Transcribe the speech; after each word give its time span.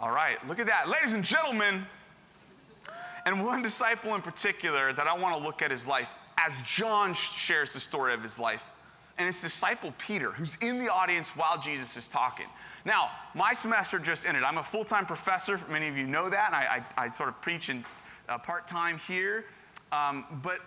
All 0.00 0.10
right, 0.10 0.36
look 0.48 0.58
at 0.58 0.66
that. 0.66 0.88
Ladies 0.88 1.12
and 1.12 1.24
gentlemen, 1.24 1.86
and 3.26 3.44
one 3.44 3.62
disciple 3.62 4.14
in 4.14 4.22
particular 4.22 4.92
that 4.92 5.06
I 5.06 5.16
want 5.16 5.36
to 5.36 5.42
look 5.42 5.62
at 5.62 5.70
his 5.70 5.86
life 5.86 6.08
as 6.36 6.52
John 6.66 7.14
shares 7.14 7.72
the 7.72 7.80
story 7.80 8.12
of 8.12 8.22
his 8.22 8.38
life. 8.38 8.62
And 9.16 9.28
it's 9.28 9.40
disciple 9.40 9.94
Peter, 9.98 10.32
who's 10.32 10.56
in 10.60 10.78
the 10.78 10.92
audience 10.92 11.30
while 11.30 11.60
Jesus 11.60 11.96
is 11.96 12.08
talking. 12.08 12.46
Now, 12.84 13.10
my 13.34 13.52
semester 13.52 14.00
just 14.00 14.26
ended. 14.26 14.42
I'm 14.42 14.58
a 14.58 14.64
full 14.64 14.84
time 14.84 15.06
professor. 15.06 15.60
Many 15.70 15.86
of 15.86 15.96
you 15.96 16.06
know 16.08 16.28
that. 16.28 16.46
And 16.48 16.56
I, 16.56 16.84
I, 16.98 17.04
I 17.06 17.08
sort 17.10 17.28
of 17.28 17.40
preach 17.40 17.68
in 17.68 17.84
uh, 18.28 18.38
part 18.38 18.66
time 18.66 18.98
here. 18.98 19.44
Um, 19.92 20.24
but 20.42 20.58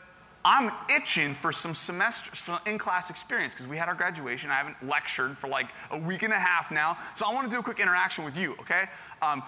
I'm 0.49 0.71
itching 0.95 1.33
for 1.33 1.51
some 1.51 1.75
semester, 1.75 2.33
some 2.33 2.59
in 2.65 2.77
class 2.77 3.09
experience 3.09 3.53
because 3.53 3.67
we 3.67 3.75
had 3.75 3.89
our 3.89 3.95
graduation. 3.95 4.49
I 4.49 4.53
haven't 4.53 4.81
lectured 4.81 5.37
for 5.37 5.49
like 5.49 5.67
a 5.91 5.99
week 5.99 6.23
and 6.23 6.31
a 6.31 6.39
half 6.39 6.71
now. 6.71 6.97
So 7.15 7.25
I 7.25 7.33
want 7.33 7.43
to 7.43 7.51
do 7.51 7.59
a 7.59 7.63
quick 7.63 7.81
interaction 7.81 8.23
with 8.23 8.37
you, 8.37 8.53
okay? 8.61 8.85
Um, 9.21 9.43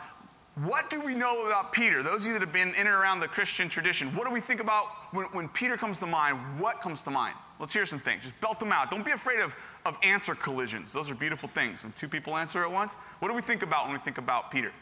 what 0.55 0.89
do 0.89 0.99
we 0.99 1.16
know 1.16 1.45
about 1.45 1.72
Peter? 1.72 2.03
Those 2.03 2.23
of 2.23 2.27
you 2.27 2.34
that 2.34 2.41
have 2.41 2.52
been 2.52 2.72
in 2.72 2.85
and 2.85 2.89
around 2.89 3.22
the 3.22 3.30
Christian 3.30 3.70
tradition, 3.70 4.13
what 4.13 4.27
do 4.27 4.34
we 4.34 4.41
think 4.41 4.59
about 4.59 4.88
when, 5.12 5.27
when 5.27 5.48
Peter 5.48 5.77
comes 5.77 5.99
to 5.99 6.05
mind? 6.05 6.38
What 6.59 6.81
comes 6.81 7.02
to 7.03 7.11
mind? 7.11 7.36
Let's 7.61 7.72
hear 7.72 7.86
some 7.86 8.00
things. 8.00 8.23
Just 8.23 8.41
belt 8.41 8.59
them 8.59 8.73
out. 8.73 8.91
Don't 8.91 9.05
be 9.05 9.11
afraid 9.11 9.39
of, 9.39 9.55
of 9.86 9.97
answer 10.03 10.36
collisions. 10.36 10.91
Those 10.91 11.09
are 11.09 11.16
beautiful 11.16 11.47
things. 11.47 11.81
When 11.81 11.94
two 11.94 12.09
people 12.09 12.36
answer 12.36 12.61
at 12.61 12.70
once, 12.70 12.95
what 13.20 13.30
do 13.30 13.36
we 13.36 13.41
think 13.41 13.63
about 13.63 13.86
when 13.86 13.94
we 13.94 14.00
think 14.00 14.17
about 14.17 14.52
Peter? 14.52 14.73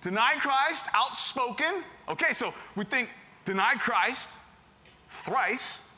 Denied 0.00 0.38
Christ, 0.38 0.86
outspoken. 0.94 1.82
Okay, 2.08 2.32
so 2.32 2.54
we 2.76 2.84
think 2.84 3.10
denied 3.48 3.80
Christ 3.80 4.28
thrice, 5.08 5.88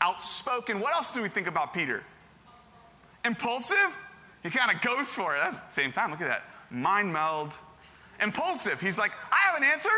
outspoken. 0.00 0.80
What 0.80 0.94
else 0.94 1.12
do 1.12 1.20
we 1.20 1.28
think 1.28 1.48
about 1.48 1.74
Peter? 1.74 2.02
Impulsive? 3.24 3.96
He 4.42 4.50
kind 4.50 4.74
of 4.74 4.80
goes 4.80 5.12
for 5.12 5.36
it. 5.36 5.40
That's 5.40 5.56
the 5.56 5.72
same 5.72 5.90
time. 5.90 6.12
Look 6.12 6.20
at 6.20 6.28
that. 6.28 6.44
Mind 6.70 7.12
meld. 7.12 7.58
Impulsive. 8.22 8.80
He's 8.80 8.98
like, 8.98 9.12
I 9.32 9.50
have 9.50 9.56
an 9.56 9.64
answer, 9.64 9.90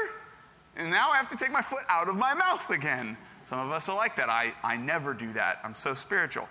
and 0.77 0.91
now 0.91 1.11
I 1.11 1.17
have 1.17 1.29
to 1.29 1.37
take 1.37 1.53
my 1.53 1.62
foot 1.62 1.83
out 1.89 2.09
of 2.09 2.17
my 2.17 2.34
mouth 2.34 2.70
again. 2.70 3.17
Some 3.45 3.59
of 3.59 3.70
us 3.70 3.89
are 3.89 3.97
like 3.97 4.17
that. 4.17 4.29
I, 4.29 4.53
I 4.62 4.77
never 4.77 5.14
do 5.14 5.33
that. 5.34 5.61
I'm 5.62 5.75
so 5.75 5.95
spiritual. 5.95 6.48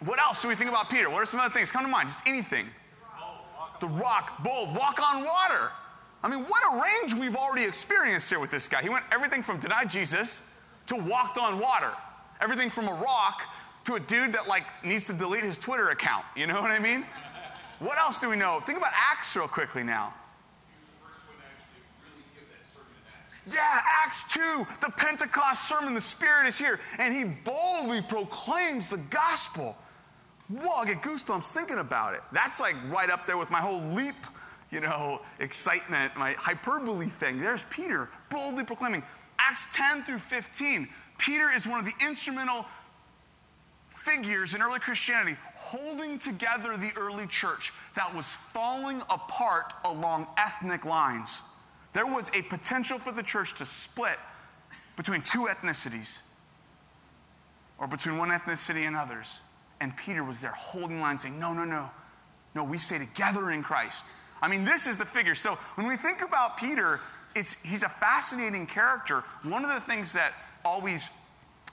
What 0.00 0.20
else 0.20 0.42
do 0.42 0.48
we 0.48 0.54
think 0.54 0.70
about 0.70 0.90
Peter? 0.90 1.10
What 1.10 1.22
are 1.22 1.26
some 1.26 1.40
other 1.40 1.52
things? 1.52 1.70
Come 1.70 1.82
to 1.82 1.90
mind. 1.90 2.08
Just 2.08 2.26
anything. 2.26 2.66
The 3.80 3.88
rock, 3.88 4.42
bold, 4.42 4.74
walk 4.74 5.00
on 5.02 5.24
water. 5.24 5.72
I 6.22 6.28
mean, 6.28 6.44
what 6.44 6.62
a 6.72 6.82
range 6.82 7.14
we've 7.14 7.36
already 7.36 7.64
experienced 7.64 8.28
here 8.28 8.40
with 8.40 8.50
this 8.50 8.68
guy. 8.68 8.82
He 8.82 8.88
went 8.88 9.04
everything 9.12 9.42
from 9.42 9.58
denied 9.58 9.90
Jesus 9.90 10.50
to 10.86 10.96
walked 10.96 11.38
on 11.38 11.58
water, 11.58 11.90
everything 12.40 12.70
from 12.70 12.88
a 12.88 12.94
rock 12.94 13.42
to 13.84 13.94
a 13.94 14.00
dude 14.00 14.32
that 14.32 14.48
like 14.48 14.64
needs 14.84 15.06
to 15.06 15.12
delete 15.12 15.44
his 15.44 15.56
Twitter 15.58 15.90
account. 15.90 16.24
You 16.34 16.46
know 16.46 16.60
what 16.60 16.70
I 16.70 16.78
mean? 16.78 17.04
What 17.78 17.98
else 17.98 18.18
do 18.18 18.28
we 18.28 18.36
know? 18.36 18.60
Think 18.60 18.78
about 18.78 18.92
Acts 18.94 19.36
real 19.36 19.46
quickly 19.46 19.82
now. 19.82 20.14
Yeah, 23.46 23.80
Acts 24.02 24.24
2, 24.34 24.66
the 24.80 24.90
Pentecost 24.96 25.68
sermon, 25.68 25.94
the 25.94 26.00
Spirit 26.00 26.48
is 26.48 26.58
here, 26.58 26.80
and 26.98 27.14
he 27.14 27.24
boldly 27.24 28.02
proclaims 28.02 28.88
the 28.88 28.96
gospel. 28.96 29.76
Whoa, 30.48 30.72
I 30.78 30.84
get 30.84 30.96
goosebumps 30.96 31.52
thinking 31.52 31.78
about 31.78 32.14
it. 32.14 32.22
That's 32.32 32.60
like 32.60 32.74
right 32.88 33.08
up 33.08 33.24
there 33.26 33.36
with 33.36 33.50
my 33.50 33.60
whole 33.60 33.80
leap, 33.80 34.16
you 34.76 34.82
know, 34.82 35.22
excitement, 35.40 36.14
my 36.18 36.32
hyperbole 36.32 37.08
thing. 37.08 37.38
There's 37.38 37.64
Peter 37.70 38.10
boldly 38.28 38.62
proclaiming. 38.62 39.02
Acts 39.38 39.68
10 39.74 40.04
through 40.04 40.18
15, 40.18 40.86
Peter 41.16 41.48
is 41.56 41.66
one 41.66 41.80
of 41.80 41.86
the 41.86 41.94
instrumental 42.06 42.66
figures 43.88 44.54
in 44.54 44.60
early 44.60 44.78
Christianity 44.78 45.34
holding 45.54 46.18
together 46.18 46.76
the 46.76 46.90
early 46.98 47.26
church 47.26 47.72
that 47.94 48.14
was 48.14 48.34
falling 48.34 49.00
apart 49.08 49.72
along 49.86 50.26
ethnic 50.36 50.84
lines. 50.84 51.40
There 51.94 52.04
was 52.04 52.30
a 52.36 52.42
potential 52.42 52.98
for 52.98 53.12
the 53.12 53.22
church 53.22 53.54
to 53.54 53.64
split 53.64 54.18
between 54.94 55.22
two 55.22 55.48
ethnicities 55.50 56.18
or 57.78 57.86
between 57.86 58.18
one 58.18 58.28
ethnicity 58.28 58.86
and 58.86 58.94
others. 58.94 59.38
And 59.80 59.96
Peter 59.96 60.22
was 60.22 60.40
there 60.40 60.52
holding 60.54 61.00
line 61.00 61.18
saying, 61.18 61.38
No, 61.38 61.54
no, 61.54 61.64
no. 61.64 61.88
No, 62.54 62.64
we 62.64 62.76
stay 62.76 62.98
together 62.98 63.50
in 63.50 63.62
Christ. 63.62 64.04
I 64.42 64.48
mean, 64.48 64.64
this 64.64 64.86
is 64.86 64.98
the 64.98 65.04
figure. 65.04 65.34
So 65.34 65.54
when 65.76 65.86
we 65.86 65.96
think 65.96 66.22
about 66.22 66.56
Peter, 66.56 67.00
it's, 67.34 67.62
he's 67.62 67.82
a 67.82 67.88
fascinating 67.88 68.66
character. 68.66 69.24
One 69.42 69.64
of 69.64 69.74
the 69.74 69.80
things 69.80 70.12
that 70.12 70.32
always 70.64 71.10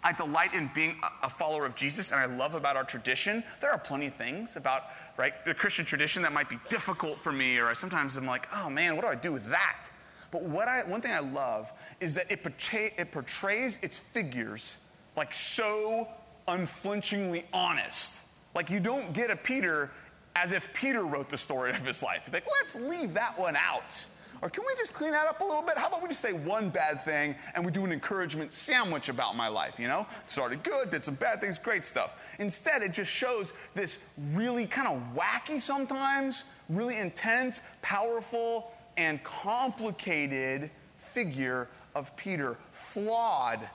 I 0.05 0.11
delight 0.11 0.53
in 0.53 0.69
being 0.75 0.97
a 1.21 1.29
follower 1.29 1.65
of 1.65 1.75
Jesus, 1.75 2.11
and 2.11 2.19
I 2.19 2.25
love 2.25 2.55
about 2.55 2.75
our 2.75 2.83
tradition. 2.83 3.41
There 3.61 3.71
are 3.71 3.77
plenty 3.77 4.07
of 4.07 4.15
things 4.15 4.57
about 4.57 4.83
right 5.15 5.33
the 5.45 5.53
Christian 5.53 5.85
tradition 5.85 6.23
that 6.23 6.33
might 6.33 6.49
be 6.49 6.59
difficult 6.67 7.19
for 7.19 7.31
me, 7.31 7.57
or 7.57 7.67
I 7.67 7.73
sometimes 7.73 8.17
I'm 8.17 8.25
like, 8.25 8.47
oh 8.53 8.69
man, 8.69 8.95
what 8.95 9.03
do 9.03 9.07
I 9.07 9.15
do 9.15 9.31
with 9.31 9.49
that? 9.49 9.89
But 10.29 10.43
what 10.43 10.67
I, 10.67 10.81
one 10.81 10.99
thing 10.99 11.11
I 11.11 11.19
love 11.19 11.71
is 12.01 12.15
that 12.15 12.29
it, 12.31 12.43
portray, 12.43 12.91
it 12.97 13.11
portrays 13.11 13.79
its 13.81 13.97
figures 13.97 14.79
like 15.15 15.33
so 15.33 16.07
unflinchingly 16.47 17.45
honest. 17.53 18.25
Like 18.55 18.69
you 18.69 18.79
don't 18.79 19.13
get 19.13 19.31
a 19.31 19.35
Peter 19.35 19.89
as 20.35 20.51
if 20.51 20.73
Peter 20.73 21.05
wrote 21.05 21.27
the 21.27 21.37
story 21.37 21.71
of 21.71 21.85
his 21.85 22.01
life. 22.01 22.29
Like, 22.31 22.45
let's 22.59 22.75
leave 22.75 23.13
that 23.13 23.37
one 23.37 23.55
out. 23.55 24.05
Or 24.41 24.49
can 24.49 24.65
we 24.67 24.73
just 24.75 24.93
clean 24.93 25.11
that 25.11 25.25
up 25.25 25.39
a 25.39 25.43
little 25.43 25.61
bit? 25.61 25.77
How 25.77 25.87
about 25.87 26.01
we 26.01 26.09
just 26.09 26.19
say 26.19 26.33
one 26.33 26.69
bad 26.69 27.05
thing 27.05 27.33
and 27.55 27.63
we 27.63 27.71
do 27.71 27.85
an 27.85 27.93
encouragement 27.93 28.51
sandwich 28.51 29.07
about 29.07 29.37
my 29.37 29.47
life, 29.47 29.79
you 29.79 29.87
know? 29.87 30.05
Started 30.25 30.63
good, 30.63 30.89
did 30.89 31.01
some 31.01 31.15
bad 31.15 31.39
things, 31.39 31.57
great 31.57 31.85
stuff. 31.85 32.19
Instead, 32.39 32.81
it 32.81 32.91
just 32.91 33.09
shows 33.09 33.53
this 33.73 34.09
really 34.33 34.65
kind 34.65 34.89
of 34.89 35.01
wacky 35.15 35.61
sometimes, 35.61 36.43
really 36.67 36.99
intense, 36.99 37.61
powerful, 37.81 38.73
and 38.97 39.23
complicated 39.23 40.69
figure 40.97 41.69
of 41.95 42.13
Peter. 42.17 42.57
Flawed, 42.73 43.69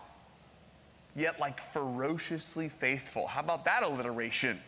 yet 1.16 1.40
like 1.40 1.60
ferociously 1.60 2.68
faithful. 2.68 3.26
How 3.26 3.40
about 3.40 3.64
that 3.64 3.84
alliteration? 3.84 4.60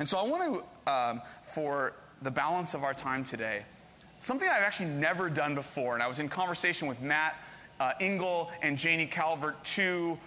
And 0.00 0.08
so 0.08 0.18
I 0.18 0.22
want 0.22 0.64
to, 0.86 0.92
um, 0.92 1.22
for 1.42 1.92
the 2.22 2.30
balance 2.30 2.72
of 2.72 2.82
our 2.84 2.94
time 2.94 3.22
today, 3.22 3.64
something 4.18 4.48
I've 4.48 4.62
actually 4.62 4.88
never 4.88 5.28
done 5.28 5.54
before, 5.54 5.92
and 5.92 6.02
I 6.02 6.08
was 6.08 6.18
in 6.18 6.28
conversation 6.28 6.88
with 6.88 7.02
Matt 7.02 7.36
uh, 7.78 7.92
Engel 8.00 8.50
and 8.62 8.78
Janie 8.78 9.04
Calvert, 9.04 9.62
two 9.62 10.18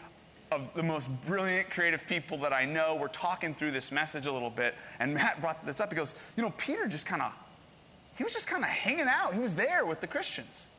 of 0.51 0.71
the 0.75 0.83
most 0.83 1.09
brilliant 1.25 1.71
creative 1.71 2.05
people 2.05 2.37
that 2.37 2.53
I 2.53 2.65
know. 2.65 2.95
We're 3.01 3.07
talking 3.07 3.55
through 3.55 3.71
this 3.71 3.91
message 3.91 4.27
a 4.27 4.31
little 4.31 4.51
bit, 4.51 4.75
and 4.99 5.11
Matt 5.15 5.41
brought 5.41 5.65
this 5.65 5.81
up. 5.81 5.89
He 5.89 5.95
goes, 5.95 6.13
You 6.37 6.43
know, 6.43 6.53
Peter 6.57 6.87
just 6.87 7.07
kind 7.07 7.23
of, 7.23 7.31
he 8.15 8.23
was 8.23 8.33
just 8.33 8.47
kind 8.47 8.63
of 8.63 8.69
hanging 8.69 9.07
out. 9.07 9.33
He 9.33 9.39
was 9.39 9.55
there 9.55 9.87
with 9.87 10.01
the 10.01 10.07
Christians. 10.07 10.69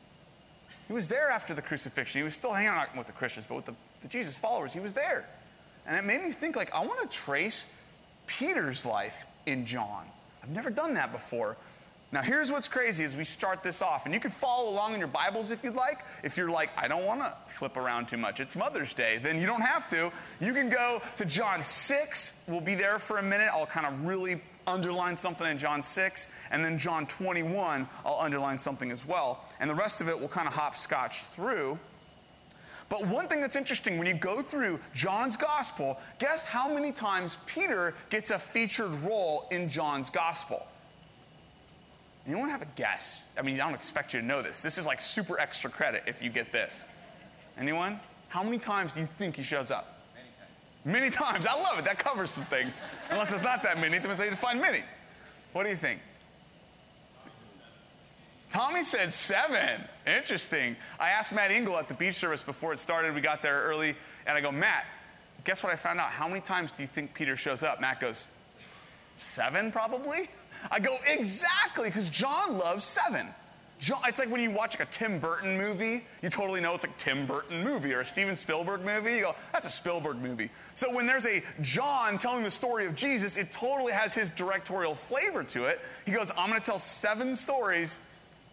He 0.87 0.93
was 0.93 1.09
there 1.09 1.29
after 1.31 1.53
the 1.53 1.61
crucifixion. 1.61 2.19
He 2.19 2.23
was 2.23 2.33
still 2.33 2.53
hanging 2.53 2.69
out 2.69 2.95
with 2.95 3.07
the 3.07 3.13
Christians, 3.13 3.45
but 3.45 3.55
with 3.55 3.65
the, 3.65 3.75
the 4.03 4.07
Jesus 4.07 4.37
followers, 4.37 4.71
he 4.71 4.79
was 4.79 4.93
there. 4.93 5.25
And 5.85 5.97
it 5.97 6.05
made 6.05 6.21
me 6.21 6.31
think, 6.31 6.55
like, 6.55 6.73
I 6.73 6.85
want 6.85 7.01
to 7.01 7.07
trace 7.07 7.67
Peter's 8.27 8.85
life 8.85 9.25
in 9.45 9.65
John. 9.65 10.05
I've 10.43 10.49
never 10.49 10.69
done 10.69 10.93
that 10.95 11.11
before. 11.11 11.57
Now, 12.11 12.21
here's 12.21 12.51
what's 12.51 12.67
crazy 12.67 13.03
as 13.03 13.17
we 13.17 13.23
start 13.23 13.63
this 13.63 13.81
off, 13.81 14.05
and 14.05 14.13
you 14.13 14.19
can 14.19 14.31
follow 14.31 14.69
along 14.69 14.93
in 14.93 14.99
your 14.99 15.07
Bibles 15.07 15.51
if 15.51 15.63
you'd 15.63 15.75
like. 15.75 15.99
If 16.23 16.37
you're 16.37 16.51
like, 16.51 16.69
I 16.77 16.87
don't 16.87 17.05
want 17.05 17.19
to 17.21 17.33
flip 17.47 17.77
around 17.77 18.07
too 18.07 18.17
much, 18.17 18.39
it's 18.39 18.55
Mother's 18.55 18.93
Day, 18.93 19.17
then 19.21 19.41
you 19.41 19.47
don't 19.47 19.61
have 19.61 19.89
to. 19.89 20.11
You 20.39 20.53
can 20.53 20.69
go 20.69 21.01
to 21.17 21.25
John 21.25 21.61
6. 21.61 22.45
We'll 22.47 22.61
be 22.61 22.75
there 22.75 22.99
for 22.99 23.17
a 23.17 23.23
minute. 23.23 23.49
I'll 23.51 23.65
kind 23.65 23.85
of 23.85 24.07
really 24.07 24.39
underline 24.67 25.15
something 25.15 25.45
in 25.45 25.57
John 25.57 25.81
6, 25.81 26.33
and 26.51 26.63
then 26.63 26.77
John 26.77 27.05
21, 27.07 27.87
I'll 28.05 28.19
underline 28.21 28.57
something 28.57 28.91
as 28.91 29.05
well. 29.05 29.43
And 29.59 29.69
the 29.69 29.75
rest 29.75 29.99
of 29.99 30.07
it 30.07 30.17
will 30.17 30.27
kind 30.27 30.47
of 30.47 30.53
hopscotch 30.53 31.23
through. 31.23 31.77
But 32.87 33.07
one 33.07 33.27
thing 33.27 33.41
that's 33.41 33.55
interesting 33.55 33.97
when 33.97 34.07
you 34.07 34.13
go 34.13 34.41
through 34.41 34.79
John's 34.93 35.35
gospel, 35.35 35.99
guess 36.19 36.45
how 36.45 36.71
many 36.71 36.91
times 36.91 37.37
Peter 37.47 37.95
gets 38.09 38.31
a 38.31 38.37
featured 38.37 38.91
role 39.01 39.47
in 39.51 39.69
John's 39.69 40.09
gospel? 40.09 40.65
Anyone 42.27 42.49
have 42.49 42.61
a 42.61 42.67
guess? 42.75 43.29
I 43.37 43.41
mean, 43.41 43.55
I 43.55 43.65
don't 43.65 43.75
expect 43.75 44.13
you 44.13 44.21
to 44.21 44.25
know 44.25 44.41
this. 44.41 44.61
This 44.61 44.77
is 44.77 44.85
like 44.85 45.01
super 45.01 45.39
extra 45.39 45.69
credit 45.69 46.03
if 46.07 46.23
you 46.23 46.29
get 46.29 46.51
this. 46.51 46.85
Anyone? 47.57 47.99
How 48.29 48.43
many 48.43 48.57
times 48.57 48.93
do 48.93 48.99
you 48.99 49.05
think 49.05 49.35
he 49.35 49.43
shows 49.43 49.71
up? 49.71 50.01
Many 50.13 50.27
times. 50.37 50.85
Many 50.85 51.09
times. 51.09 51.47
I 51.47 51.53
love 51.53 51.79
it. 51.79 51.85
That 51.85 51.99
covers 51.99 52.31
some 52.31 52.45
things. 52.45 52.83
Unless 53.09 53.33
it's 53.33 53.43
not 53.43 53.63
that 53.63 53.79
many, 53.79 53.99
then 53.99 54.11
it's 54.11 54.19
to 54.19 54.35
find 54.35 54.59
many. 54.59 54.81
What 55.53 55.63
do 55.63 55.69
you 55.69 55.75
think? 55.75 56.01
Tommy 58.49 58.83
said 58.83 59.11
seven. 59.11 59.83
Interesting. 60.07 60.75
I 60.99 61.09
asked 61.09 61.33
Matt 61.33 61.51
Engel 61.51 61.77
at 61.77 61.87
the 61.87 61.93
beach 61.93 62.15
service 62.15 62.43
before 62.43 62.73
it 62.73 62.79
started. 62.79 63.15
We 63.15 63.21
got 63.21 63.41
there 63.41 63.61
early, 63.63 63.95
and 64.27 64.37
I 64.37 64.41
go, 64.41 64.51
Matt, 64.51 64.85
guess 65.43 65.63
what 65.63 65.73
I 65.73 65.75
found 65.75 65.99
out? 65.99 66.11
How 66.11 66.27
many 66.27 66.41
times 66.41 66.71
do 66.71 66.83
you 66.83 66.87
think 66.87 67.13
Peter 67.13 67.35
shows 67.35 67.63
up? 67.63 67.81
Matt 67.81 67.99
goes, 67.99 68.27
seven 69.17 69.71
probably? 69.71 70.29
I 70.71 70.79
go, 70.79 70.95
exactly, 71.07 71.89
because 71.89 72.09
John 72.09 72.57
loves 72.57 72.83
seven. 72.83 73.27
John, 73.77 73.99
it's 74.07 74.19
like 74.19 74.31
when 74.31 74.41
you 74.41 74.51
watch 74.51 74.79
like 74.79 74.87
a 74.87 74.91
Tim 74.91 75.19
Burton 75.19 75.57
movie, 75.57 76.05
you 76.21 76.29
totally 76.29 76.61
know 76.61 76.73
it's 76.75 76.85
a 76.85 76.89
Tim 76.97 77.25
Burton 77.25 77.61
movie 77.61 77.93
or 77.93 78.01
a 78.01 78.05
Steven 78.05 78.35
Spielberg 78.35 78.81
movie. 78.85 79.15
You 79.15 79.21
go, 79.23 79.35
that's 79.51 79.67
a 79.67 79.71
Spielberg 79.71 80.17
movie. 80.17 80.49
So 80.73 80.93
when 80.93 81.05
there's 81.05 81.25
a 81.25 81.43
John 81.61 82.17
telling 82.17 82.43
the 82.43 82.51
story 82.51 82.85
of 82.85 82.95
Jesus, 82.95 83.35
it 83.35 83.51
totally 83.51 83.91
has 83.91 84.13
his 84.13 84.31
directorial 84.31 84.95
flavor 84.95 85.43
to 85.43 85.65
it. 85.65 85.81
He 86.05 86.13
goes, 86.13 86.31
I'm 86.37 86.49
going 86.49 86.59
to 86.59 86.65
tell 86.65 86.79
seven 86.79 87.35
stories 87.35 87.99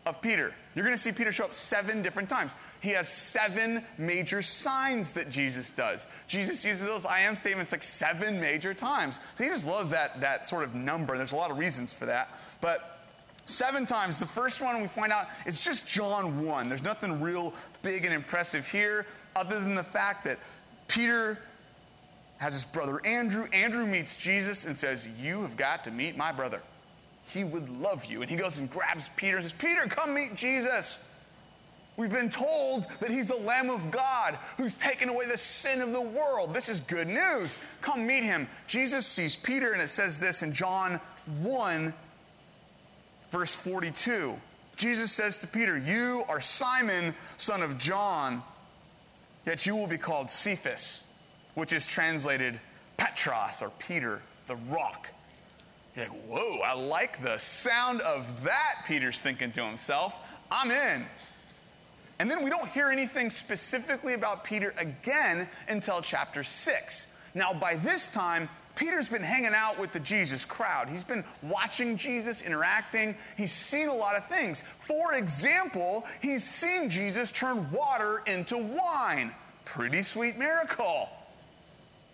of 0.05 0.21
Peter. 0.21 0.53
You're 0.75 0.85
going 0.85 0.95
to 0.95 1.01
see 1.01 1.13
Peter 1.13 1.31
show 1.31 1.45
up 1.45 1.55
seven 1.55 2.03
different 2.03 2.29
times. 2.29 2.57
He 2.81 2.91
has 2.91 3.09
seven 3.09 3.85
major 3.99 4.43
signs 4.43 5.13
that 5.13 5.31
Jesus 5.31 5.71
does. 5.71 6.07
Jesus 6.27 6.65
uses 6.65 6.87
those 6.87 7.07
I 7.07 7.21
am 7.21 7.37
statements 7.37 7.73
like 7.73 7.83
seven 7.83 8.41
major 8.41 8.75
times. 8.75 9.21
So 9.37 9.45
he 9.45 9.51
just 9.51 9.67
loves 9.67 9.91
that, 9.91 10.21
that 10.21 10.45
sort 10.45 10.65
of 10.65 10.75
number. 10.75 11.17
There's 11.17 11.33
a 11.33 11.37
lot 11.37 11.51
of 11.51 11.59
reasons 11.59 11.93
for 11.93 12.07
that. 12.07 12.31
But 12.61 12.93
Seven 13.45 13.87
times. 13.87 14.21
The 14.21 14.27
first 14.27 14.63
one 14.63 14.81
we 14.81 14.87
find 14.87 15.13
out 15.13 15.27
is 15.47 15.65
just 15.65 15.89
John 15.89 16.47
1. 16.47 16.69
There's 16.69 16.85
nothing 16.85 17.21
real 17.21 17.53
big 17.83 18.05
and 18.05 18.15
impressive 18.15 18.69
here, 18.69 19.05
other 19.35 19.59
than 19.59 19.75
the 19.75 19.83
fact 19.83 20.25
that 20.25 20.39
Peter 20.87 21.39
has 22.39 22.55
his 22.55 22.65
brother 22.65 23.01
Andrew. 23.05 23.47
Andrew 23.53 23.87
meets 23.87 24.17
Jesus 24.17 24.67
and 24.67 24.77
says, 24.77 25.09
You 25.21 25.43
have 25.43 25.57
got 25.57 25.85
to 25.85 25.91
meet 25.91 26.17
my 26.17 26.31
brother. 26.31 26.63
He 27.27 27.45
would 27.45 27.69
love 27.81 28.05
you. 28.05 28.23
And 28.23 28.31
he 28.31 28.37
goes 28.37 28.59
and 28.59 28.71
grabs 28.71 29.09
Peter 29.17 29.37
and 29.37 29.45
says, 29.45 29.53
Peter, 29.53 29.83
come 29.83 30.15
meet 30.15 30.35
Jesus. 30.35 31.09
We've 31.97 32.11
been 32.11 32.31
told 32.31 32.87
that 33.01 33.11
he's 33.11 33.29
the 33.29 33.37
Lamb 33.37 33.71
of 33.71 33.91
God 33.91 34.39
who's 34.57 34.75
taken 34.75 35.09
away 35.09 35.27
the 35.27 35.37
sin 35.39 35.83
of 35.83 35.93
the 35.93 36.01
world. 36.01 36.55
This 36.55 36.69
is 36.69 36.81
good 36.81 37.07
news. 37.07 37.59
Come 37.81 38.07
meet 38.07 38.25
him. 38.25 38.49
Jesus 38.67 39.07
sees 39.07 39.37
Peter, 39.37 39.73
and 39.73 39.83
it 39.83 39.89
says 39.89 40.19
this 40.19 40.43
in 40.43 40.53
John 40.55 41.01
1 41.43 41.93
verse 43.33 43.57
42. 43.57 44.37
Jesus 44.77 45.11
says 45.11 45.39
to 45.39 45.47
Peter, 45.47 45.77
You 45.77 46.23
are 46.29 46.41
Simon, 46.41 47.15
son 47.39 47.63
of 47.63 47.79
John, 47.79 48.43
yet 49.47 49.67
you 49.67 49.75
will 49.75 49.87
be 49.87 49.99
called 49.99 50.31
Cephas, 50.31 51.03
which 51.55 51.73
is 51.73 51.87
translated 51.87 52.61
Petros 52.97 53.63
or 53.63 53.71
Peter, 53.79 54.23
the 54.47 54.57
rock. 54.71 55.09
You're 55.95 56.07
like, 56.07 56.25
Whoa, 56.27 56.59
I 56.65 56.75
like 56.75 57.23
the 57.23 57.39
sound 57.39 58.01
of 58.03 58.45
that, 58.45 58.85
Peter's 58.87 59.21
thinking 59.21 59.53
to 59.53 59.65
himself. 59.65 60.15
I'm 60.51 60.71
in. 60.71 61.07
And 62.19 62.31
then 62.31 62.45
we 62.45 62.51
don't 62.51 62.69
hear 62.71 62.89
anything 62.89 63.31
specifically 63.31 64.15
about 64.15 64.45
Peter 64.45 64.75
again 64.79 65.49
until 65.69 66.01
chapter 66.01 66.45
6. 66.45 67.17
Now, 67.35 67.53
by 67.53 67.75
this 67.75 68.13
time, 68.13 68.49
Peter's 68.75 69.09
been 69.09 69.23
hanging 69.23 69.53
out 69.55 69.79
with 69.79 69.93
the 69.93 70.01
Jesus 70.01 70.45
crowd. 70.45 70.89
He's 70.89 71.05
been 71.05 71.25
watching 71.43 71.97
Jesus, 71.97 72.43
interacting. 72.43 73.17
He's 73.37 73.53
seen 73.53 73.89
a 73.89 73.95
lot 73.95 74.17
of 74.17 74.25
things. 74.27 74.63
For 74.79 75.15
example, 75.15 76.07
he's 76.21 76.43
seen 76.43 76.89
Jesus 76.89 77.33
turn 77.33 77.71
water 77.71 78.23
into 78.27 78.57
wine. 78.57 79.35
Pretty 79.65 80.03
sweet 80.03 80.39
miracle. 80.39 81.09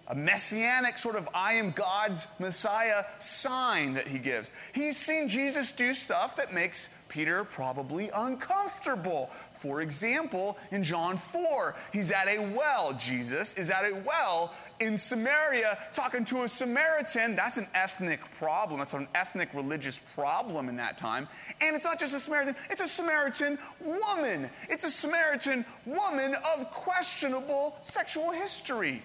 A 0.08 0.14
messianic 0.14 0.96
sort 0.96 1.16
of 1.16 1.28
I 1.34 1.54
am 1.54 1.70
God's 1.70 2.28
Messiah 2.38 3.04
sign 3.18 3.92
that 3.94 4.06
he 4.08 4.18
gives. 4.18 4.52
He's 4.72 4.96
seen 4.96 5.28
Jesus 5.28 5.70
do 5.70 5.92
stuff 5.92 6.36
that 6.36 6.52
makes 6.52 6.88
Peter 7.08 7.44
probably 7.44 8.10
uncomfortable. 8.14 9.30
For 9.60 9.80
example, 9.82 10.56
in 10.70 10.82
John 10.82 11.18
4, 11.18 11.76
he's 11.92 12.10
at 12.10 12.26
a 12.26 12.40
well. 12.54 12.94
Jesus 12.94 13.54
is 13.54 13.70
at 13.70 13.84
a 13.84 13.96
well 13.96 14.54
in 14.80 14.96
Samaria 14.96 15.78
talking 15.92 16.24
to 16.26 16.44
a 16.44 16.48
Samaritan. 16.48 17.36
That's 17.36 17.58
an 17.58 17.66
ethnic 17.74 18.20
problem. 18.32 18.78
That's 18.78 18.94
an 18.94 19.08
ethnic 19.14 19.52
religious 19.52 19.98
problem 19.98 20.68
in 20.70 20.76
that 20.76 20.96
time. 20.96 21.28
And 21.62 21.74
it's 21.76 21.84
not 21.84 21.98
just 21.98 22.14
a 22.14 22.20
Samaritan, 22.20 22.54
it's 22.70 22.82
a 22.82 22.88
Samaritan 22.88 23.58
woman. 23.80 24.48
It's 24.70 24.84
a 24.84 24.90
Samaritan 24.90 25.66
woman 25.84 26.34
of 26.56 26.70
questionable 26.70 27.76
sexual 27.82 28.30
history. 28.30 29.02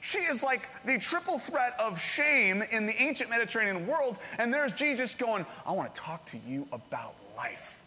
She 0.00 0.18
is 0.18 0.42
like 0.42 0.68
the 0.84 0.98
triple 0.98 1.38
threat 1.38 1.74
of 1.80 2.00
shame 2.00 2.62
in 2.72 2.86
the 2.86 2.94
ancient 3.00 3.30
Mediterranean 3.30 3.86
world. 3.86 4.18
And 4.38 4.52
there's 4.52 4.72
Jesus 4.72 5.14
going, 5.14 5.44
I 5.66 5.72
want 5.72 5.94
to 5.94 6.00
talk 6.00 6.24
to 6.26 6.38
you 6.46 6.66
about 6.72 7.14
life. 7.36 7.82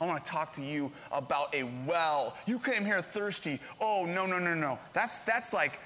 I 0.00 0.06
want 0.06 0.24
to 0.24 0.30
talk 0.30 0.52
to 0.54 0.62
you 0.62 0.92
about 1.10 1.54
a 1.54 1.62
well. 1.86 2.36
You 2.46 2.58
came 2.58 2.84
here 2.84 3.00
thirsty. 3.00 3.60
Oh, 3.80 4.04
no, 4.04 4.26
no, 4.26 4.38
no, 4.38 4.54
no. 4.54 4.78
That's, 4.92 5.20
that's 5.20 5.54
like, 5.54 5.78